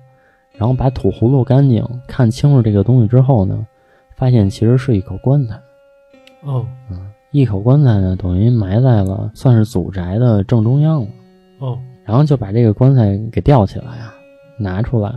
[0.55, 3.66] 然后把土葫芦干净，看清楚这个东西之后呢，
[4.16, 5.55] 发现其实是一口棺材。
[6.44, 6.98] 哦嗯
[7.31, 11.09] 一口棺材呢，等于埋在了算是祖宅的正中央了。
[11.61, 14.12] 哦，然后就把这个棺材给吊起来呀，
[14.59, 15.14] 拿出来，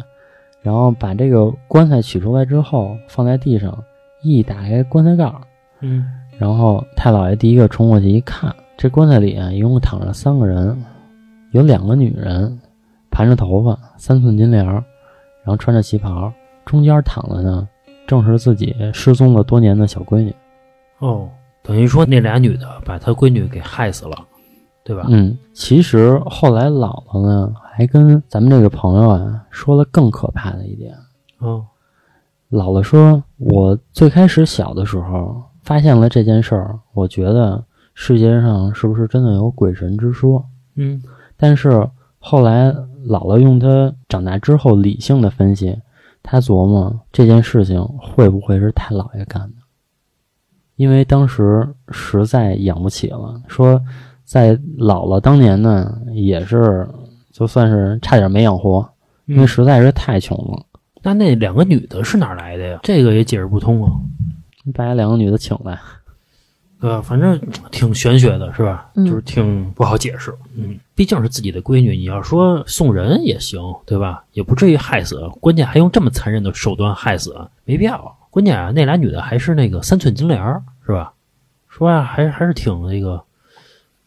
[0.66, 3.72] 然后把这个棺材取出来之后，放在地上，
[4.24, 5.40] 一打开棺材盖儿，
[5.82, 6.04] 嗯
[6.40, 10.76] 然后太姥爷第一个冲过去一看，这棺材里啊一共躺着三个人，
[11.52, 12.60] 有两个女人，
[13.12, 14.84] 盘着头发，三寸金莲儿，
[15.44, 16.34] 然后穿着旗袍，
[16.66, 17.68] 中间躺的呢
[18.08, 20.36] 正是自己失踪了多年的小闺女。
[20.98, 21.30] 哦，
[21.62, 24.18] 等于说那俩女的把她闺女给害死了，
[24.84, 25.06] 对吧？
[25.10, 30.96] 嗯，其实后来姥姥呢还跟咱们这个朋友啊说了更可怕的一点。
[31.40, 31.66] 哦
[32.50, 37.62] 姥姥说：“我最开始小的时候发现了这件事儿，我觉得
[37.94, 40.46] 世界上是不是真的有鬼神之说？
[40.76, 41.04] 嗯
[41.36, 41.86] 但是
[42.18, 42.72] 后来
[43.06, 45.78] 姥姥用她长大之后理性的分析，
[46.24, 49.56] 她琢磨这件事情会不会是太姥爷干的？
[50.78, 53.82] 因为当时实在养不起了，说
[54.24, 56.88] 在姥姥当年呢，也是
[57.38, 58.90] 就算是差点没养活，
[59.26, 60.66] 因为嗯，实在是太穷了。
[61.04, 62.80] 那那两个女的是哪来的呀？
[62.82, 63.92] 这个也解释不通啊。
[64.74, 65.78] 把两个女的请来，
[66.80, 67.38] 呃，反正
[67.72, 68.90] 挺玄学的，是吧？
[68.96, 70.34] 嗯就是挺不好解释。
[70.56, 74.24] 嗯，毕竟是自己的闺女，你要说送人也行，对吧？
[74.32, 78.18] 也不至于害死，关键还用这么残忍的手段害死，没必要。
[78.32, 81.12] 关键啊，那俩女的还是那个三寸金莲儿，是吧？
[81.68, 83.22] 说呀、还还是挺那个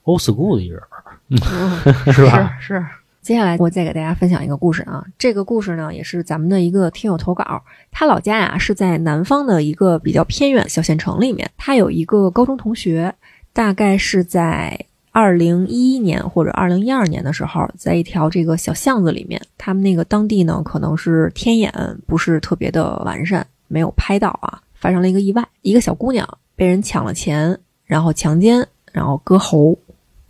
[0.04, 0.80] old school 的一人，
[2.10, 2.56] 是吧？
[2.58, 2.86] 是是。
[3.28, 13.14] 接下来我再给大家分享一个故事啊，这个故事呢也是咱们的一个听友投稿，他老家呀是在南方的一个比较偏远小县城里面，他有一个高中同学，
[13.52, 21.70] 大概是在二零一一年或者二零一二年的时候，在一条这个小巷子里面，他们那个当地呢可能是天眼
[22.06, 29.78] 不是特别的完善，没有拍到啊，发生了一个意外，一个小姑娘被人抢了钱，然后强奸，然后割喉，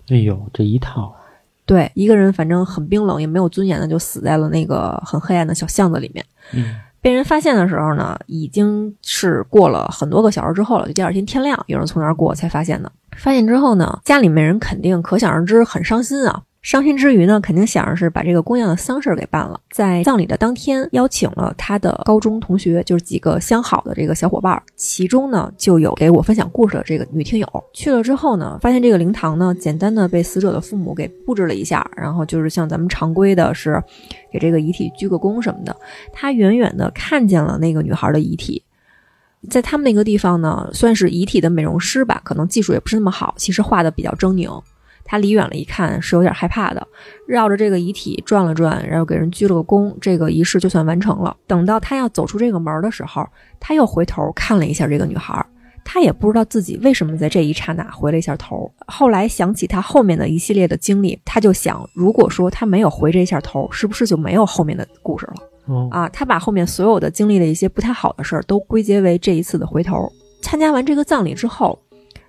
[0.08, 1.14] 哎呦，这一套，
[1.68, 6.24] 对，一个人反正很冰冷，也没有尊严的，就死在了那个很黑暗的小巷子里面。
[6.54, 12.90] 嗯，被人发现的时候呢，已经是过了很多个小时之后了，就第二天天亮，有人从那儿过才发现的。
[13.18, 16.42] 发现之后呢，家里面人肯定可想而知很伤心啊。
[16.68, 19.58] 伤心之余呢，肯定想着是把这个姑娘的丧事儿给办了。
[19.70, 27.64] 在葬礼的当天，邀请了他的高中同学，就是几个相好的这个小伙伴儿，其中呢就有给我分享故事的这个女听友。
[27.72, 33.82] 去了之后呢，发现这个灵堂呢，简单的被死者的父母给布置了一下，然后就是像咱们常规的是
[34.30, 35.74] 给这个遗体鞠个躬什么的。
[36.12, 38.62] 他远远的看见了那个女孩的遗体。
[39.48, 44.62] 在他们那个地方呢，算是遗体的美容师吧，可能技术也不是那么好，其实画的比较狰狞。
[45.10, 46.86] 他离远了一看是有点害怕的，
[47.26, 51.34] 绕着这个遗体转了转，然后给人鞠了个躬，这个仪式就算完成了。
[51.46, 53.26] 等到他要走出这个门的时候，
[53.58, 55.42] 他又回头看了一下这个女孩，
[55.82, 58.70] 他也不知道自己为什么在这一刹那回了一下头。
[58.86, 65.34] 后来想起他后面的一系列的经历，他就想，如果说他没有回这一下头，是不是就没有后面的故事了？
[65.68, 70.10] 哦，啊，他把后面所有的经历的一些不太好的事儿都归结为这一次的回头。
[70.42, 71.78] 参加完这个葬礼之后，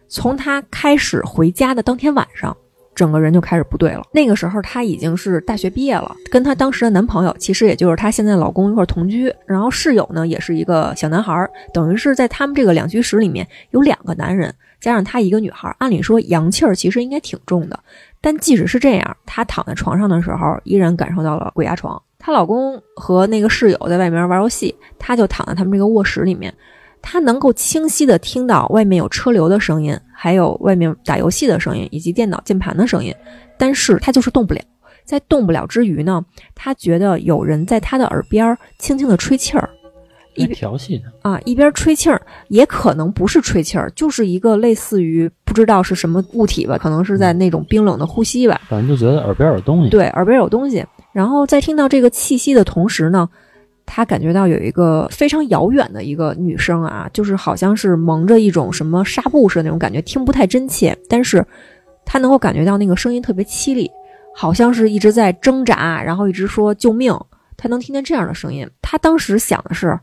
[0.08, 2.56] 从他开始回家的当天晚上，
[3.00, 4.02] 整个人就开始不对了。
[4.12, 15.74] 那个时候她已经是大学毕业了，跟她当时的男朋友，其实也就是她现在老公一块同居，然后室友呢也是一个小男孩，等于是在他们这个两居室里面有两个男人，加上她一个女孩。
[15.80, 17.80] 按理说阳气儿其实应该挺重的，
[18.20, 22.02] 但即使是这样，她躺在床上的时候，依然感受到了鬼压床。
[22.18, 26.54] 她老公和那个室友在外面玩游戏，她就躺在他们这个卧室里面，
[27.02, 33.14] 她能够清晰的听到外面有车流的声音，还有外面打游戏的声音，以及电脑键盘的声音，
[33.58, 34.62] 但是他就是动不了。
[35.06, 39.68] 在动不了之余呢，他觉得有人在他的耳边轻轻的吹气儿，
[40.36, 48.62] 一来调戏他，啊，一边吹气儿，也可能不是吹气儿，就是一个类似于不知道是什么物体吧，可能是在那种冰冷的呼吸吧。
[48.70, 49.90] 反正就觉得耳边有东西。
[49.90, 50.86] 对，耳边有东西。
[51.12, 53.28] 然后在听到这个气息的同时呢，
[53.92, 61.44] 他感觉到有一个非常遥远的一个女生啊，就是好像是蒙着一种什么纱布似的那种感觉，听不太真切，但是
[62.06, 63.90] 他能够感觉到那个声音特别凄厉，
[64.36, 67.12] 好像是一直在挣扎，然后一直说救命。
[67.58, 70.00] 他能听见这样的声音，他当时想的是。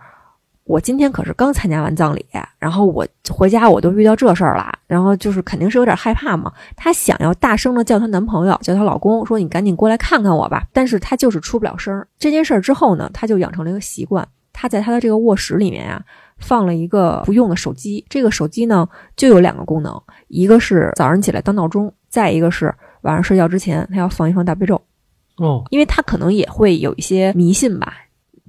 [0.67, 2.27] 我今天可是刚参加完葬礼，
[2.59, 6.53] 然后我回家我都遇到这事儿了，然后就是肯定是有点害怕嘛。
[6.75, 10.67] 她想要大声的叫她男朋友，叫她老公，说你赶紧过来看看我吧。
[10.73, 12.09] 但是她就是出不了声儿。
[12.19, 16.05] 这件事儿之后呢，她就养成了一个习惯，她在她的这个卧室里面呀、
[16.39, 18.05] 放了一个不用的手机。
[18.09, 24.83] 这个手机呢就有两个功能，一个是早上起来当闹钟，再一个是晚上睡觉之前她要放一放大悲咒，
[25.37, 27.93] 哦，因为她可能也会有一些迷信吧。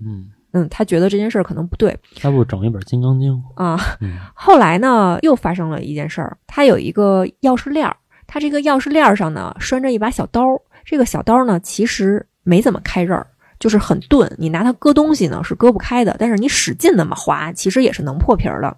[0.03, 3.33] 嗯，嗯，他觉得这件事儿可能不对他不整一本《金刚经》？
[3.63, 3.77] 啊。
[4.01, 13.27] 嗯，后来呢，又发生了一件事儿，他有一个钥匙链儿，他这个钥匙链儿上呢拴着一把小刀儿，这个小刀呢其实没怎么开刃儿，
[13.59, 18.77] 就是很钝，你拿它割东西呢是割不开的，但是你使劲那么划，其实也是能破皮儿的。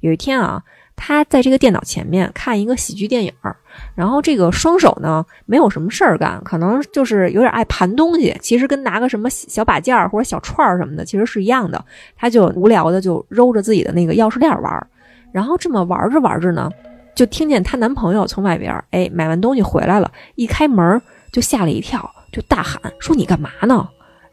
[0.00, 0.62] 有一天啊，
[0.96, 3.54] 他在这个电脑前面看一个喜剧电影儿，
[3.94, 11.84] 然后这个双手呢没有什么事儿干，可能就是有点爱盘东西，其实跟拿个什么小把件儿或者小串儿什么的其实是一样的。
[12.16, 14.86] 他就无聊的就揉着自己的那个钥匙链玩儿，
[15.32, 16.70] 然后这么玩着玩着呢，
[17.14, 23.86] 就听见她男朋友从外边哎买完东西回来了，一开门就吓了一跳，就大喊说你干嘛呢？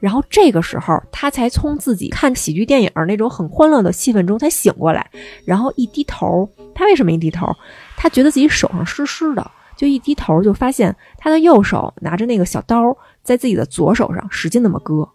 [0.04, 5.10] 然后这个时候，他才从自己看喜剧电影那种很欢乐的气氛中才醒过来，
[5.46, 7.48] 然后一低头，他为什么一低头？
[7.96, 15.08] 他觉得自己手上湿湿的，就一低头就发现他的右手拿着那个小刀，在自己的左手上使劲那么割，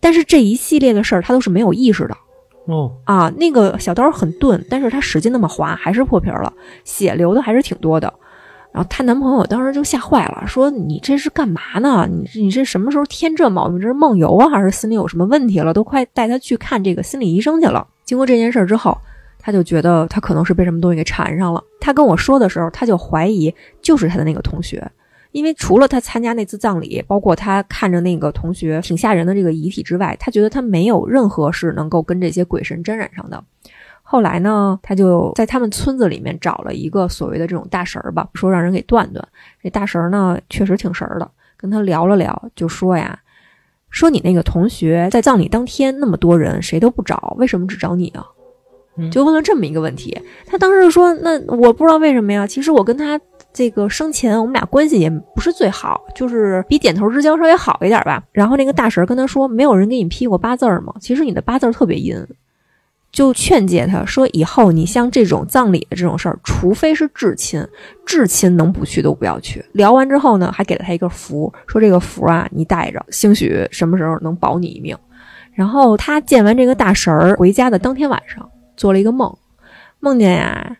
[0.00, 2.16] 但是这一系列的事儿他都是没有意识的。
[2.64, 6.50] 哦，啊，那个小刀很钝，但是他使劲那么划，还是破皮儿了，
[6.82, 8.10] 血流的还是挺多的。
[8.72, 12.08] 然后她男朋友当时就吓坏了，说：“你这是干嘛呢？
[12.10, 13.80] 你你这什么时候添这毛病？
[13.80, 15.72] 这是梦游啊，还是心里有什么问题了？
[15.74, 18.96] 都快带她去看这个心理医生去了。”经过这件事儿之后，
[19.38, 21.62] 他就觉得他可能是被什么东西给缠上了。
[21.80, 24.86] 他跟我说的时候，他就怀疑就是他的那个同学，
[25.32, 33.42] 因为除了他参加那次葬礼，包括他看着那个同学挺吓人的这个遗体之外，他觉得他没有任何是能够跟这些鬼神沾染上的。
[34.10, 39.24] 后来呢，他就在他们村子里面找了一个所谓的这种大神儿吧，说让人给断断。
[39.62, 43.16] 这大神儿呢，确实挺神儿的，跟他聊了聊，就说呀。
[43.88, 48.26] 说你那个同学在葬礼当天那么多人谁都不找，为什么只找你啊？
[48.96, 50.20] 嗯就问了这么一个问题。
[50.44, 52.44] 他当时就说：“那我不知道为什么呀。
[52.44, 53.18] 其实我跟他
[53.52, 60.92] 这个生前我们俩关系也不是最好，就是比点头之交稍微好一点吧。”然后那个大神跟他说：“没有人给你批过八字儿吗？
[61.00, 62.16] 其实你的八字儿特别阴。”
[63.12, 67.66] 就劝诫他说：“以后你像这种葬礼的这种事儿，除非是至亲，
[68.06, 74.96] 至亲能不去都不要去。”聊完之后呢，还给了他一个符，说这个符啊，你带着，兴许什么时候能保你一命。
[75.52, 79.36] 然后他见完这个大神儿回家的当天晚上，做了一个梦，
[79.98, 80.76] 梦见呀，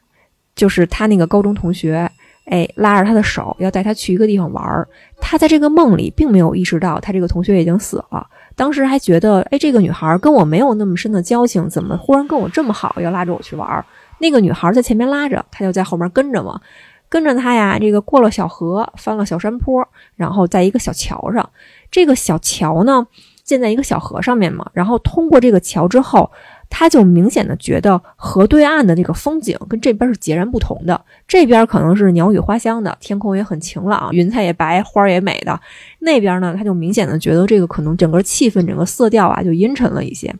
[0.54, 2.08] 就是他那个高中同学，
[2.46, 4.86] 哎，拉着他的手要带他去一个地方玩儿。
[5.20, 8.26] 他在这个梦里并没有意识到他这个同学已经死了。
[8.56, 13.84] 当时还觉得，哎，这个女孩跟我没有那么深的交情，怎么忽然跟我这么好，要拉着我去玩儿？
[14.18, 16.60] 那个女孩在前面拉着，他就在后面跟着嘛，
[17.08, 21.48] 跟着他呀，这个过了小河，翻了小山坡，然后在一个小桥上。
[21.90, 23.06] 这个小桥呢，
[23.42, 26.30] 建在一个小河上面嘛，然后通过这个桥之后，
[26.72, 30.98] 他就明显的觉得河对岸的这个风景跟这边是截然不同的。
[31.26, 35.60] 这边可能是鸟语花香的，天空也很晴朗，云彩也白，花也美的。
[35.98, 40.34] 那边呢，他就明显的觉得这个可能整个气氛、整个色调啊就阴沉了一些。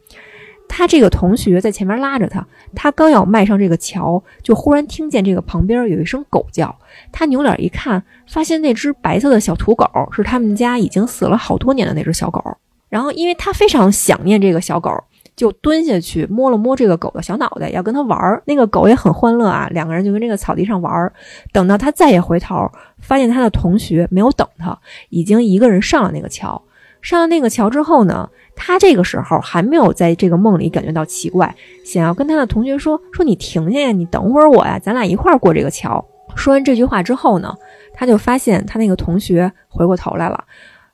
[0.69, 6.73] 他这个同学在前面拉着他，他刚要迈上这个桥，就忽然听见这个旁边有一声狗叫。
[7.11, 12.41] 他扭脸一看，发现那只白色的小土狗是他们家已经死了好多年的那只小狗。
[12.89, 14.93] 然后，因为他非常想念这个小狗，
[15.41, 18.43] 就蹲下去摸了摸这个狗的小脑袋，要跟它玩儿。
[18.45, 21.11] 那个狗也很欢乐啊，两个人就跟这个草地上玩儿。
[21.51, 26.63] 等到他再也回头，发现他的同学没有等他，已经一个人上了那个桥。
[27.01, 37.57] 上了那个桥之后呢，他这个时候还没有在这个梦里感觉到奇怪，想要跟他的同学说：“说你停下呀，你等会儿我呀，咱俩一块儿过这个桥。”说完这句话之后呢，
[37.95, 40.45] 他就发现他那个同学回过头来了，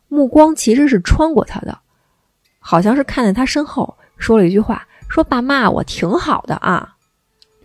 [0.06, 1.76] 目光其实是穿过他的，
[2.60, 6.94] 好像是看在他身后说了一句话：“说爸妈，我挺好的啊。”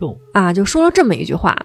[0.00, 1.56] 哟，啊，就说了这么一句话。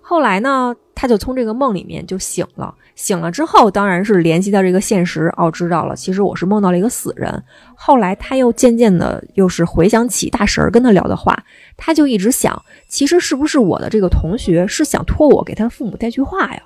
[0.00, 2.74] 后来呢，他就从这个梦里面就醒了。
[2.94, 7.42] 醒了之后，当然是联系到这个现实，哦，知道了，其实我是梦到了一个死人。
[7.74, 11.36] 后来他又渐渐的，又是回想起大婶儿跟他聊的话，
[11.76, 16.62] 他就一直想，其实是不是我的这个同学是想托我给他父母带句话呀？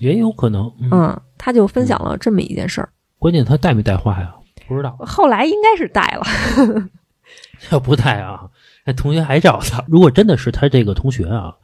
[0.00, 0.70] 也有可能。
[0.80, 2.88] 嗯，嗯，他就分享了这么一件事儿。
[3.18, 4.34] 关键他带没带话呀？
[4.66, 4.96] 不知道。
[5.00, 6.88] 后来应该是带了，
[7.70, 8.48] 要不带啊，
[8.84, 9.84] 那同学还找他。
[9.88, 11.54] 如果真的是他这个同学啊，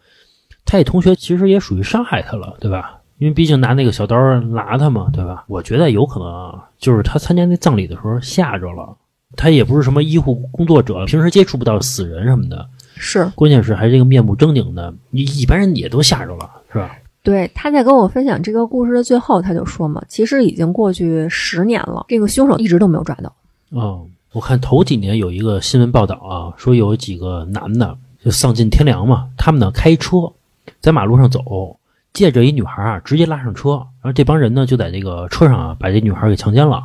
[0.65, 3.01] 他这同学其实也属于伤害他了，对吧？
[3.19, 5.45] 因为毕竟拿那个小刀拿他嘛，对吧？
[5.49, 8.97] 我觉得有可能啊，就是他参加那葬礼的时候吓着了。
[9.37, 12.67] 他也不是什么医护工作者，平时接触不到死人什么的。
[12.97, 16.97] 是关键是还是这个面目狰狞的，你一般人也都吓着了，是吧？
[17.29, 23.31] 对，他在跟我分享这个故事的最后，他就说嘛，其实已经过去十年了，这个凶手一直都没有抓到。
[23.69, 30.33] 哦，我看头几年有一个新闻报道啊，说有几个男的就丧尽天良嘛，他们呢开车
[30.81, 31.79] 在马路上走，
[32.15, 36.83] 借着一女孩啊直接拉上车，然后这帮人呢就在这个车上啊把这女孩给强奸了。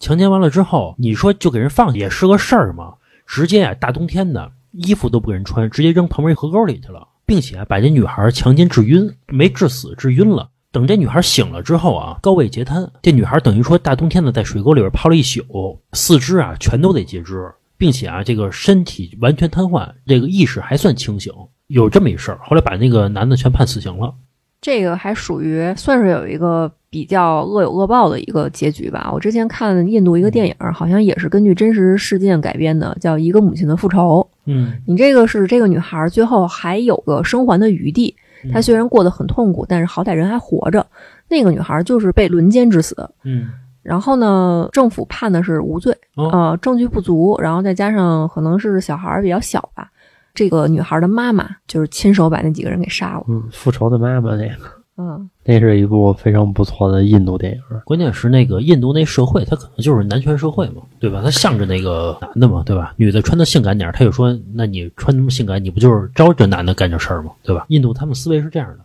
[0.00, 2.94] 强奸完了之后，你说就给人放也是个事儿吗？
[3.24, 10.48] 直接啊大冬天的衣服都不给人穿，直接扔旁边一河沟里去了，并且把这女孩强奸致晕，没致死，致晕了。
[10.70, 12.88] 等这女孩醒了之后啊，高位截瘫。
[13.02, 21.32] 这女孩等于说大冬天的在水沟里边泡了一宿，四肢啊全都得截肢，并且啊这个身体完全瘫痪，这个意识还算清醒。
[21.68, 24.14] 有这么一事儿，后来把那个男的全判死刑了。
[24.60, 29.10] 这个还属于算是有一个比较恶有恶报的一个结局吧。
[29.12, 34.28] 我之前看印度一个电影，好像也是根据真实事件改编的，叫《一个母亲的复仇》。
[34.46, 38.16] 嗯，你这个是这个女孩最后还有个生还的余地，
[38.52, 40.86] 她虽然过得很痛苦，但是好歹人还活着。
[41.28, 42.94] 那个女孩就是被轮奸致死，
[43.24, 43.50] 嗯，
[43.82, 49.90] 然后呢，政府判的是无罪，哦呃，证据不足，然后再加上可能是小孩儿比较小吧，
[50.32, 53.24] 这个女孩的妈妈就是亲手把那几个人给杀了。
[53.28, 57.60] 嗯，复仇的妈妈那个，嗯，那是一部非常不错的印度电影。
[57.84, 61.20] 关键是那个印度那社会，它可能就是男权社会嘛，对吧？
[61.22, 62.94] 它向着那个男的嘛，对吧？
[62.96, 67.30] 女的穿的性感点儿，他就说，那你穿那么性感，你不就是招着男的干这事儿吗？
[67.42, 67.66] 对吧？
[67.68, 68.78] 印度他们思维是这样的。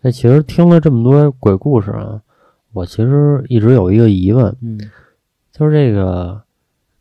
[0.00, 2.20] 那其实听了这么多鬼故事啊，
[2.72, 4.78] 我其实一直有一个疑问，嗯
[5.50, 6.40] 就是这个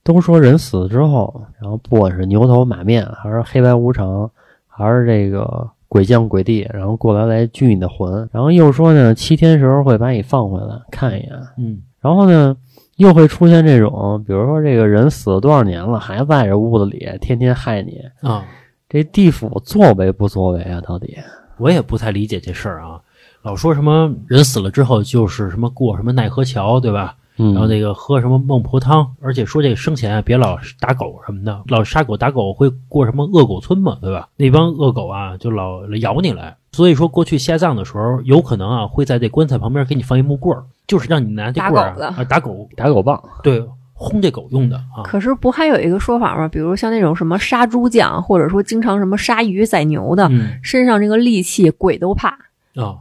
[0.03, 4.29] 都说人死了之后，然后不管是牛头马面，还是黑白无常，
[4.67, 12.55] 还是这个鬼将鬼帝，然后过来来拘你的魂，然后又说呢，七天时候会把你放回来看一眼，嗯然后呢，
[12.95, 18.45] 又会出现这种，比如说这个人死了多少年了，还在这屋子里天天害你，啊，
[18.87, 20.79] 这地府作为不作为啊？
[20.79, 21.17] 到底？
[21.57, 23.01] 我也不太理解这事儿啊。
[23.41, 27.17] 老说什么人死了之后就是什么过什么奈何桥，对吧？
[27.43, 34.29] 嗯，然后那个喝什么孟婆汤，而且说这个生前啊别老打狗什么的，老杀狗打狗会过什么恶狗村嘛，对吧？
[34.37, 45.01] 那帮恶狗啊就老咬你来，所以说过去下葬的时候，有可能啊会在这棺材旁边给你放一木棍儿，就是让你拿这棍儿打狗的啊啊打狗，打狗棒，对，轰这狗用的啊。
[45.03, 46.47] 可是不还有一个说法吗？
[46.47, 52.29] 比如像那种什么杀猪匠，或者说经常什么杀鱼宰牛的，嗯身上这个戾气鬼都怕。
[52.75, 52.97] 啊，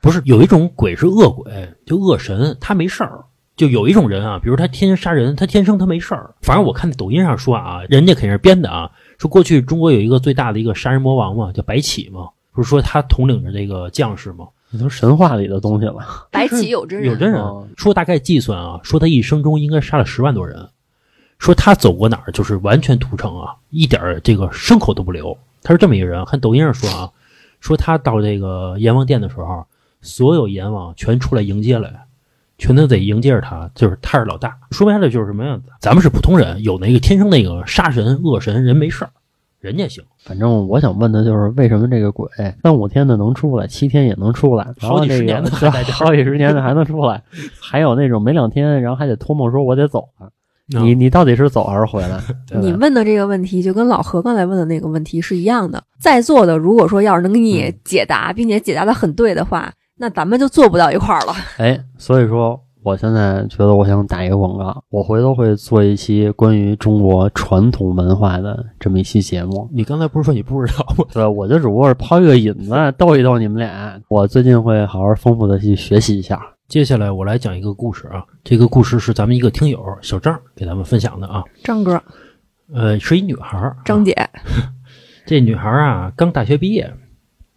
[0.00, 3.24] 不是有一种鬼是恶鬼，就恶神，他没事儿。
[3.58, 6.32] 就有一种人啊，比如他天生杀人，他天生他没事儿。
[6.40, 15.96] 反正我看抖音上说啊，人家肯定是编的啊，说过去中国有一个最大的一个杀人魔王嘛，叫白起嘛，不是说他统领着这个将士嘛，那都神话里的东西了。
[16.30, 20.68] 白起有真人，有真人哦说大概计算啊，说他一生中应该杀了十万多人，
[21.40, 25.36] 说他走过哪儿就是完全屠城啊，一点儿这个牲口都不留。
[25.64, 27.10] 他是这么一个人，看抖音上说啊，
[27.60, 29.66] 说他到这个阎王殿的时候，
[30.00, 32.04] 所有阎王全出来迎接来，
[32.58, 34.54] 全都得迎接着他，就是他是老大。
[34.72, 35.58] 说白了就是什么呀？
[35.80, 39.10] 咱们是普通人，有那个天生那个杀神恶神人没事儿，
[39.60, 40.02] 人家行。
[40.24, 42.28] 反正我想问的就是，为什么这个鬼
[42.62, 47.22] 三五天的能出来，七天也能出来，然后这个好几十年的还在 好几十年的还能出来，
[47.60, 50.28] 还有那种没两天，然后还得托梦说我得走了。
[50.70, 52.20] 你啊你到底是走还是回来？
[52.60, 55.82] 你问的这个问题就跟老何刚才问的那个问题是一样的。
[55.98, 61.34] 在座的如果说要是能给你解答，并且解答的很对的话，那咱们就做不到一块儿了。
[61.58, 69.68] 哎，所以说我现在觉得我想打一个广告，我回头会做一期关于中国传统文化的这么一期节目。
[69.72, 71.04] 你刚才不是说你不知道吗？
[71.12, 74.00] 对，我就只不过是抛一个引子，逗一逗你们俩。
[74.08, 76.40] 我最近会好好丰富的去学习一下。
[76.68, 81.42] 接下来我来讲一个故事啊，这个故事是咱们一个听友小张给咱们分享的啊。
[81.64, 82.00] 张哥，
[82.72, 84.14] 呃，是一女孩儿，张姐，
[85.26, 86.92] 这女孩儿啊，刚大学毕业，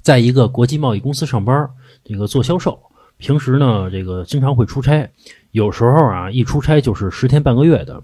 [0.02, 1.70] 在一个国际贸易公司上班，
[2.04, 2.80] 这个做销售。
[3.18, 5.10] 平时呢，这个经常会出差，
[5.52, 8.02] 有时候啊，一出差就是十天半个月的。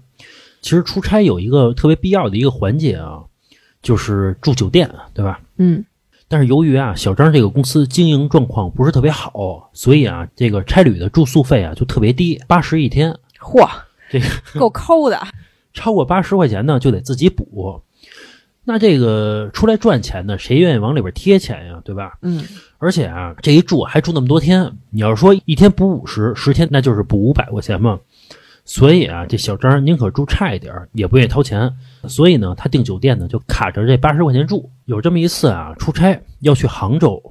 [0.60, 3.24] 其实出差有一个特别必要的一个环节啊，
[3.82, 5.40] 就是住酒店，对吧？
[5.56, 5.84] 嗯，
[6.28, 13.16] 但是由于啊，小张这个公司经营状况不是特别好，所以啊，这个差旅的住宿费啊就特别低，八十一天。
[13.40, 13.68] 嚯，
[14.10, 14.26] 这个
[14.58, 15.18] 够抠的。
[15.74, 17.80] 超过八十块钱呢，就得自己补。
[18.70, 22.18] 那这个出来赚钱呢，谁愿意往里边贴钱呀，对吧？
[22.20, 22.44] 嗯，
[22.76, 27.98] 而且啊，这一住还住那么多天，你要是说一天补五十，十天那就是补五百块钱嘛。
[28.66, 31.74] 所以啊，这小张宁可住差一点儿，也不愿意掏钱。
[32.08, 34.70] 所以呢，他订酒店呢就卡着这八十块钱住。
[34.84, 37.22] 有这么一次啊，出差要去杭州，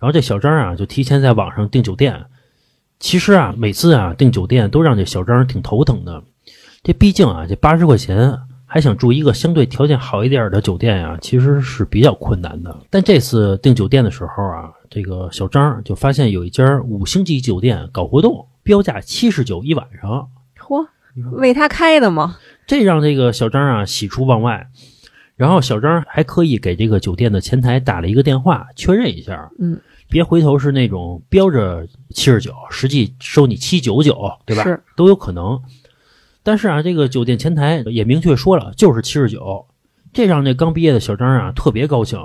[0.00, 2.24] 然后这小张啊就提前在网上订酒店。
[2.98, 6.24] 其实啊，每次啊订酒店都让这小张挺头疼的。
[6.82, 8.36] 这毕竟啊，这八十块钱
[8.72, 12.74] 还想住一个相对条件好一点的酒店呀、其实是比较困难的。
[12.88, 20.26] 但这次订酒店的时候啊，这个小张就发现有一家五星级酒店搞活动，标价七十九一晚上，
[20.58, 20.86] 嚯，
[21.32, 22.38] 为他开的吗？
[22.66, 24.66] 这让这个小张啊喜出望外。
[25.36, 34.16] 然后小张还刻意给这个酒店的前台打了一个电话，确认一下，嗯，别回头是那种标着七十九，实际收你七九九，
[34.46, 34.62] 对吧？
[34.62, 35.60] 是都有可能。
[36.42, 39.66] 但是啊，这个酒店前台也明确说了，就是七十九，
[40.12, 42.18] 这让这刚毕业的小张啊特别高兴，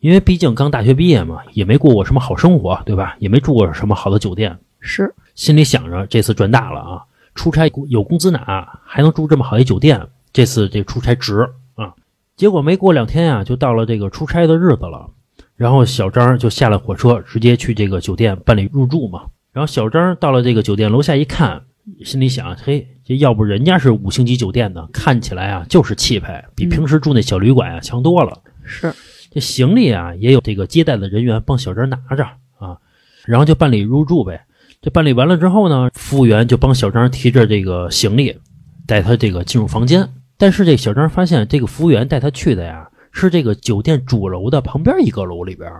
[0.00, 3.16] 因为毕竟刚大学毕业嘛，也没过过什么好生活，对吧？
[3.18, 7.02] 也没住过什么好的酒店，是，心里想着这次赚大了啊，
[7.34, 10.00] 出差有工资拿，还能住这么好一酒店，
[10.32, 11.92] 这次这出差值啊！
[12.36, 15.10] 结果没过两天啊、就到了这个出差的日子了，
[15.56, 19.24] 然后小张就下了火车，直接去这个酒店办理入住嘛。
[19.52, 21.62] 然后小张到了这个酒店楼下一看，
[22.04, 28.36] 心里想：嘿，这要不人家是五星级酒店呢，看起来啊就是气派，比嗯平时住那小旅馆啊强多了。
[28.64, 28.92] 是，
[29.30, 32.24] 这行李啊也有这个接待的人员帮小张拿着
[32.58, 32.76] 啊，
[33.24, 34.44] 然后就办理入住呗。
[34.82, 38.36] 这办理完了之后呢，服务员就帮小张提着这个行李，
[38.86, 40.08] 带他这个进入房间。
[40.36, 45.70] 但是这小张发现，这个服务员带他去的呀，是这个酒店主楼的旁边一个楼里边，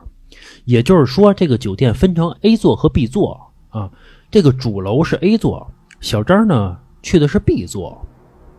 [0.64, 3.90] 也就是说，这个酒店分成 A 座和 B 座啊。
[4.30, 5.70] 这个主楼是 A 座，
[6.00, 8.04] 小张呢去的是 B 座。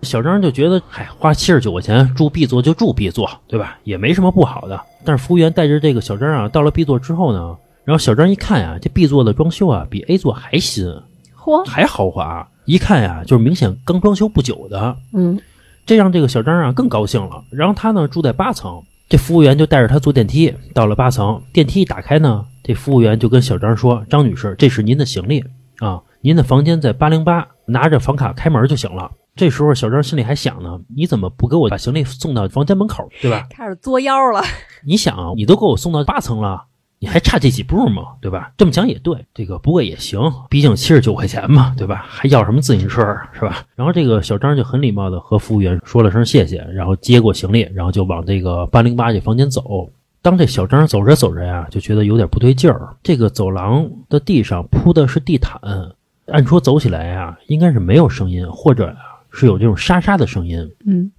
[0.03, 3.77] 小张就觉得，嗨，花七十九块钱住 B 座就住 B 座，对吧？
[3.83, 4.79] 也没什么不好的。
[5.03, 10.85] 但是服务员带着这个小张啊，到了 B 座之后呢，然后小张一看呀、这 B 座的装修啊比 A 座还新，
[11.37, 12.47] 嚯，还豪华。
[12.63, 14.95] 一看呀、就是明显刚装修不久的。
[15.11, 15.37] 嗯，
[15.85, 17.43] 这让这个小张啊更高兴了。
[17.49, 21.41] 然后他呢住在八层，这服务员就带着他坐电梯到了八层。
[21.51, 25.43] 电梯一打开呢，这服务员就跟小张说：“张女士，这是您的行李
[25.79, 33.45] 啊，您的房间在八零八，拿着房卡开门就行了。”这时候小张心里还想呢：“你怎么不给我把行李送到房间门口，对吧？
[33.49, 34.41] 开始作妖了。
[34.83, 36.65] 你想啊，你都给我送到八层了。”
[36.99, 38.15] 你还差这几步吗？
[38.19, 38.51] 对吧？
[38.57, 42.03] 这么讲也对，这个不过也行，毕竟七十九块钱嘛，对吧？
[42.07, 43.63] 还要什么自行车是吧？
[43.75, 49.87] 然后这个小张就很礼貌的和服务员说了声谢谢，然后接过行李，然后就往这个八零八这房间走。
[50.23, 52.97] 当这小张走着走着呀，就觉得有点不对劲儿。
[53.03, 55.61] 这个走廊的地上铺的是地毯，
[56.27, 58.95] 按说走起来啊，应该是没有声音，或者
[59.31, 60.69] 是有这种沙沙的声音。
[60.85, 61.11] 嗯，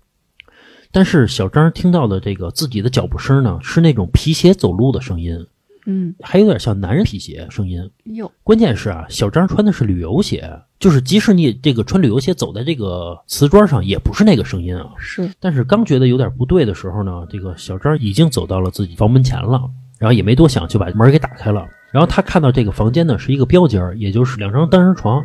[0.92, 5.46] 但是小张听到的这个自己的脚步声呢，是那种皮鞋走路的声音。
[5.86, 7.90] 嗯，还有点像男人皮鞋声音。
[8.04, 10.46] 哟，关键是啊，小张穿的是旅游鞋，
[10.78, 14.90] 就是即使你这个穿旅游鞋走在这个瓷砖上，也不是那个声音啊。
[14.98, 21.66] 是，但是刚觉得有点不对的时候呢，这个小张已经走到了自己房门前了，然后也没多想就把门给打开了。
[21.90, 25.24] 然后他看到这个房间呢是一个标间，也就是两张单人床。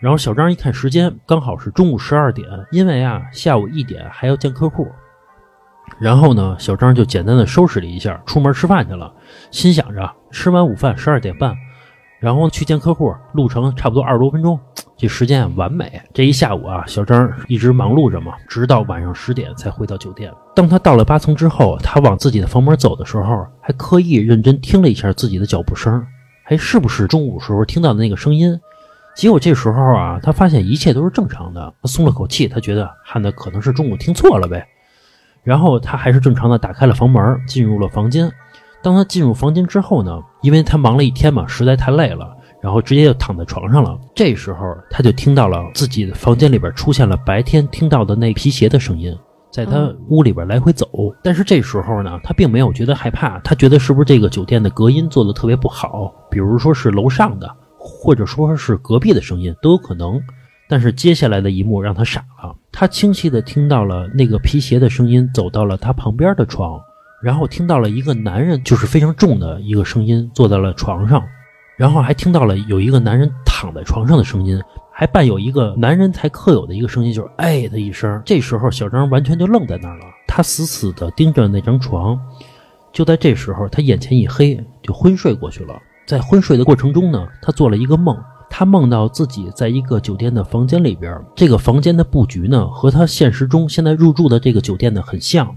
[0.00, 4.88] 然后小张一看时间，刚好是中午十二点，因为啊下午一点还要见客户。
[6.00, 9.12] 然后呢，小张就简单的收拾了一下，出门吃饭去了。
[9.50, 11.54] 心想着吃完午饭十二点半，
[12.22, 14.56] 然后去见客户，路程差不多二十多分钟，
[14.96, 16.00] 这时间完美。
[16.14, 20.32] 这一下午啊，小张一直忙碌着嘛，直到晚上十点才回到酒店。
[20.54, 26.06] 当他到了八层之后，他往自己的房门走的时候，还刻意认真听了一下自己的脚步声，
[26.44, 28.56] 还是不是中午时候听到的那个声音？
[29.16, 34.64] 结果这时候啊，他发现一切都是正常的，他松了口气，他觉得汉的可能是中午听错了呗。
[35.42, 38.30] 然后他还是正常的打开了房门，进入了房间。
[38.82, 43.98] 当他进入房间之后呢，因为他忙了一天嘛，实在太累了，然后直接就躺在床上了。
[44.14, 44.58] 这时候
[44.90, 49.16] 他就听到了自己的房间里边出现了白天听到的那皮鞋的声音，
[49.52, 50.88] 在他屋里边来回走。
[51.22, 60.20] 但是这时候呢，他并没有觉得害怕，他觉得是不是这个酒店的隔音做的特别不好，比如说是楼上的，或者说是隔壁的声音都有可能。
[60.68, 66.80] 但是接下来的一幕让他傻了，他清晰的听到了那个皮鞋的声音，走到了他旁边的床，
[67.22, 71.22] 然后听到了一个男人，就是非常重的一个声音，坐在了床上，
[71.76, 74.60] 然后还听到了有一个男人躺在床上的声音，
[74.92, 78.20] 还伴有一个男人才特有的一个声音，就是哎的一声。
[78.24, 82.18] 这时候小张完全就愣在那儿了，他死死的盯着那张床，
[82.92, 85.80] 就在这时候他眼前一黑，就昏睡过去了。
[86.06, 88.16] 在昏睡的过程中呢，他做了一个梦。
[88.54, 95.56] 他梦到自己在一个酒店的房间里边，这个房间的布局呢和他现实中现在入住的这个酒店呢很像，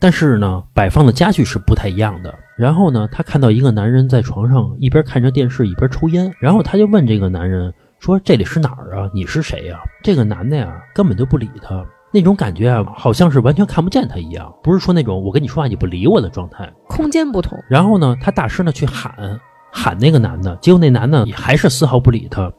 [0.00, 2.34] 但是呢摆放的家具是不太一样的。
[2.56, 9.10] 然后呢，他看到一个男人在床上一边看着电视一边抽烟，然后他就问这个男人说：“这里是哪儿啊？
[9.12, 17.58] 你是谁呀？”这个男的呀根本就不理他，那种感觉啊好像是完全看不见他一样，不是说那种我跟你说话你不理我的状态，空间不同。
[17.68, 19.40] 然后呢，他大声的去喊。
[19.70, 22.50] 喊那个男的，结果那男的也还是丝毫不理他。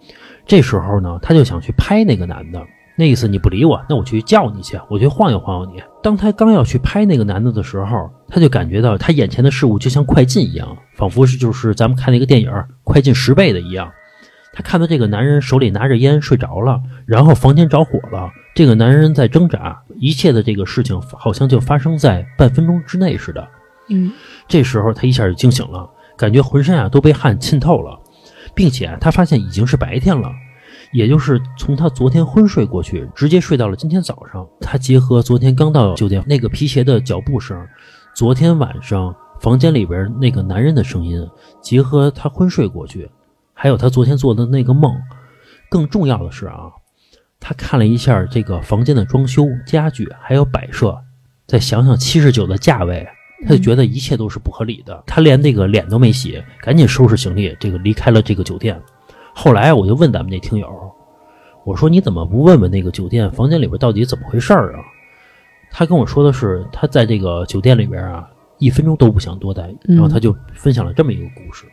[0.46, 2.64] 这时候呢，他就想去拍那个男的，
[3.00, 5.82] 那意思你不理我，那我去叫你去，我去晃悠晃悠你。
[6.04, 12.52] 当他刚要去拍那个男的的时候，他就感觉到他眼前的事物就像快进一样，仿佛是就是咱们看那个电影
[12.84, 13.89] 快进十倍的一样。
[14.52, 23.47] 他看到这个男人手里拿着烟睡着了，然后房间着火了，这个男人在挣扎，一切的这个事情好像就发生在半分钟之内似的。
[23.88, 24.12] 嗯，
[24.45, 25.89] 这时候他一下就惊醒了。
[26.18, 27.97] 感觉浑身啊都被汗浸透了，
[28.54, 30.30] 并且他发现已经是白天了，
[30.92, 34.48] 也就是从他昨天昏睡过去，直接睡到了今天早上。
[34.60, 37.68] 他结合昨天刚到酒店那个皮鞋的脚步声，
[38.16, 41.26] 昨天晚上房间里边那个男人的声音，
[41.62, 43.10] 结合他昏睡过去，
[43.54, 44.94] 还有他昨天做的那个梦，
[45.70, 46.72] 更重要的是啊，
[47.40, 50.98] 他看了一下这个房间的装修、家具还有摆设，
[51.46, 53.08] 再想想七十九的价位。
[53.48, 58.78] 他就觉得一切都是不合理的，他连那个脸都没洗，赶紧收拾行李，这个离开了这个酒店。
[59.42, 60.68] 后来我就问咱们那听友，
[61.64, 64.84] 我说你怎么不问问那个酒店房间里边到底怎么回事儿啊？
[65.72, 71.64] 他跟我说的是他在这个酒店里边啊，一分钟都不想多待，然后他就分享了这么一个故事。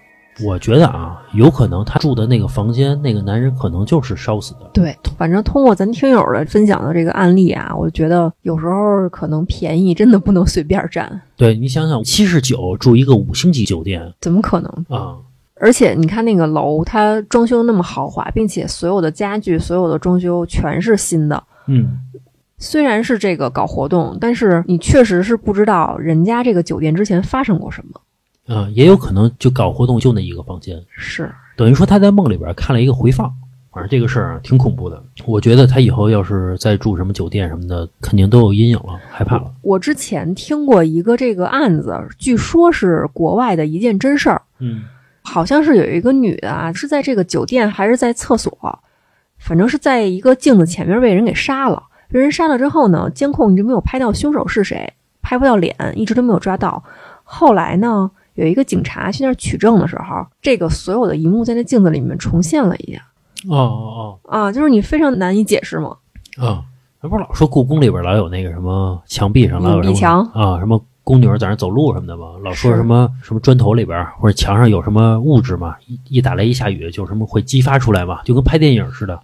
[0.44, 4.70] 我觉得啊，有可能他住的那个房间，那个男人可能就是烧死的。
[4.72, 11.20] 对，反正通过咱听友的分享的这个案例啊，我觉得有时候可能便宜真的不能随便占。
[11.36, 15.16] 对你想想，七十九住一个五星级酒店，怎么可能啊？
[15.58, 21.42] 而且你看那个楼，它装修那么豪华，并且所有的家具、所有的装修全是新的。
[21.66, 21.98] 嗯，
[22.58, 28.54] 虽然是这个搞活动，但是你确实是不知道人家这个酒店之前发生过什么。
[28.54, 33.32] 啊，也有可能就搞活动就那一个房间，是等于说他在梦里边看了一个回放
[33.72, 35.02] 反正这个事儿挺恐怖的。
[35.26, 39.52] 我觉得他以后要是再住什么酒店什么的，肯定都有阴影了，害怕了。
[39.62, 44.82] 我之前听过一个这个案子，据说是国外的一件真事儿，嗯
[45.26, 48.78] 好像是有一个女的啊，是在这个酒店还是在厕所，
[49.38, 51.82] 反正是在一个镜子前面被人给杀了。
[52.08, 56.82] 被人杀了之后呢，监控一直没有拍到凶手是谁，拍不到脸，一直都没有抓到。
[57.24, 63.00] 后来呢，有一个警察去那儿取证的时候，这个所有的一幕在那镜子里面重现了一下
[63.48, 65.96] 哦哦哦啊，就是你非常难以解释嘛。
[66.38, 66.62] 哦啊！
[67.02, 79.20] 那不是老说故宫里边老有那个什么墙壁上老有什么墙啊，什么宫女在那走路什么的嘛，老说什么什么砖头里边或者墙上有什么物质嘛，一一打雷一下雨就什么会激发出来嘛，就跟拍电影似的。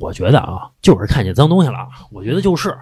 [0.00, 2.76] 我觉得啊，就是看见脏东西了，我觉得就是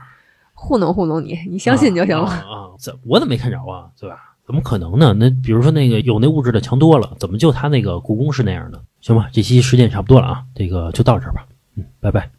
[0.54, 2.24] 糊弄糊弄你，你相信就行了。
[2.24, 3.90] 啊啊啊怎我怎么没看着啊？
[4.00, 4.16] 对吧？
[4.46, 5.12] 怎么可能呢？
[5.12, 8.82] 那比如说那个有那物质的强多了，怎么就他那个故宫是那样的？
[9.02, 11.44] 行吧，这期时间差不多了啊，这个就到这儿吧。
[11.76, 12.30] 嗯，拜拜。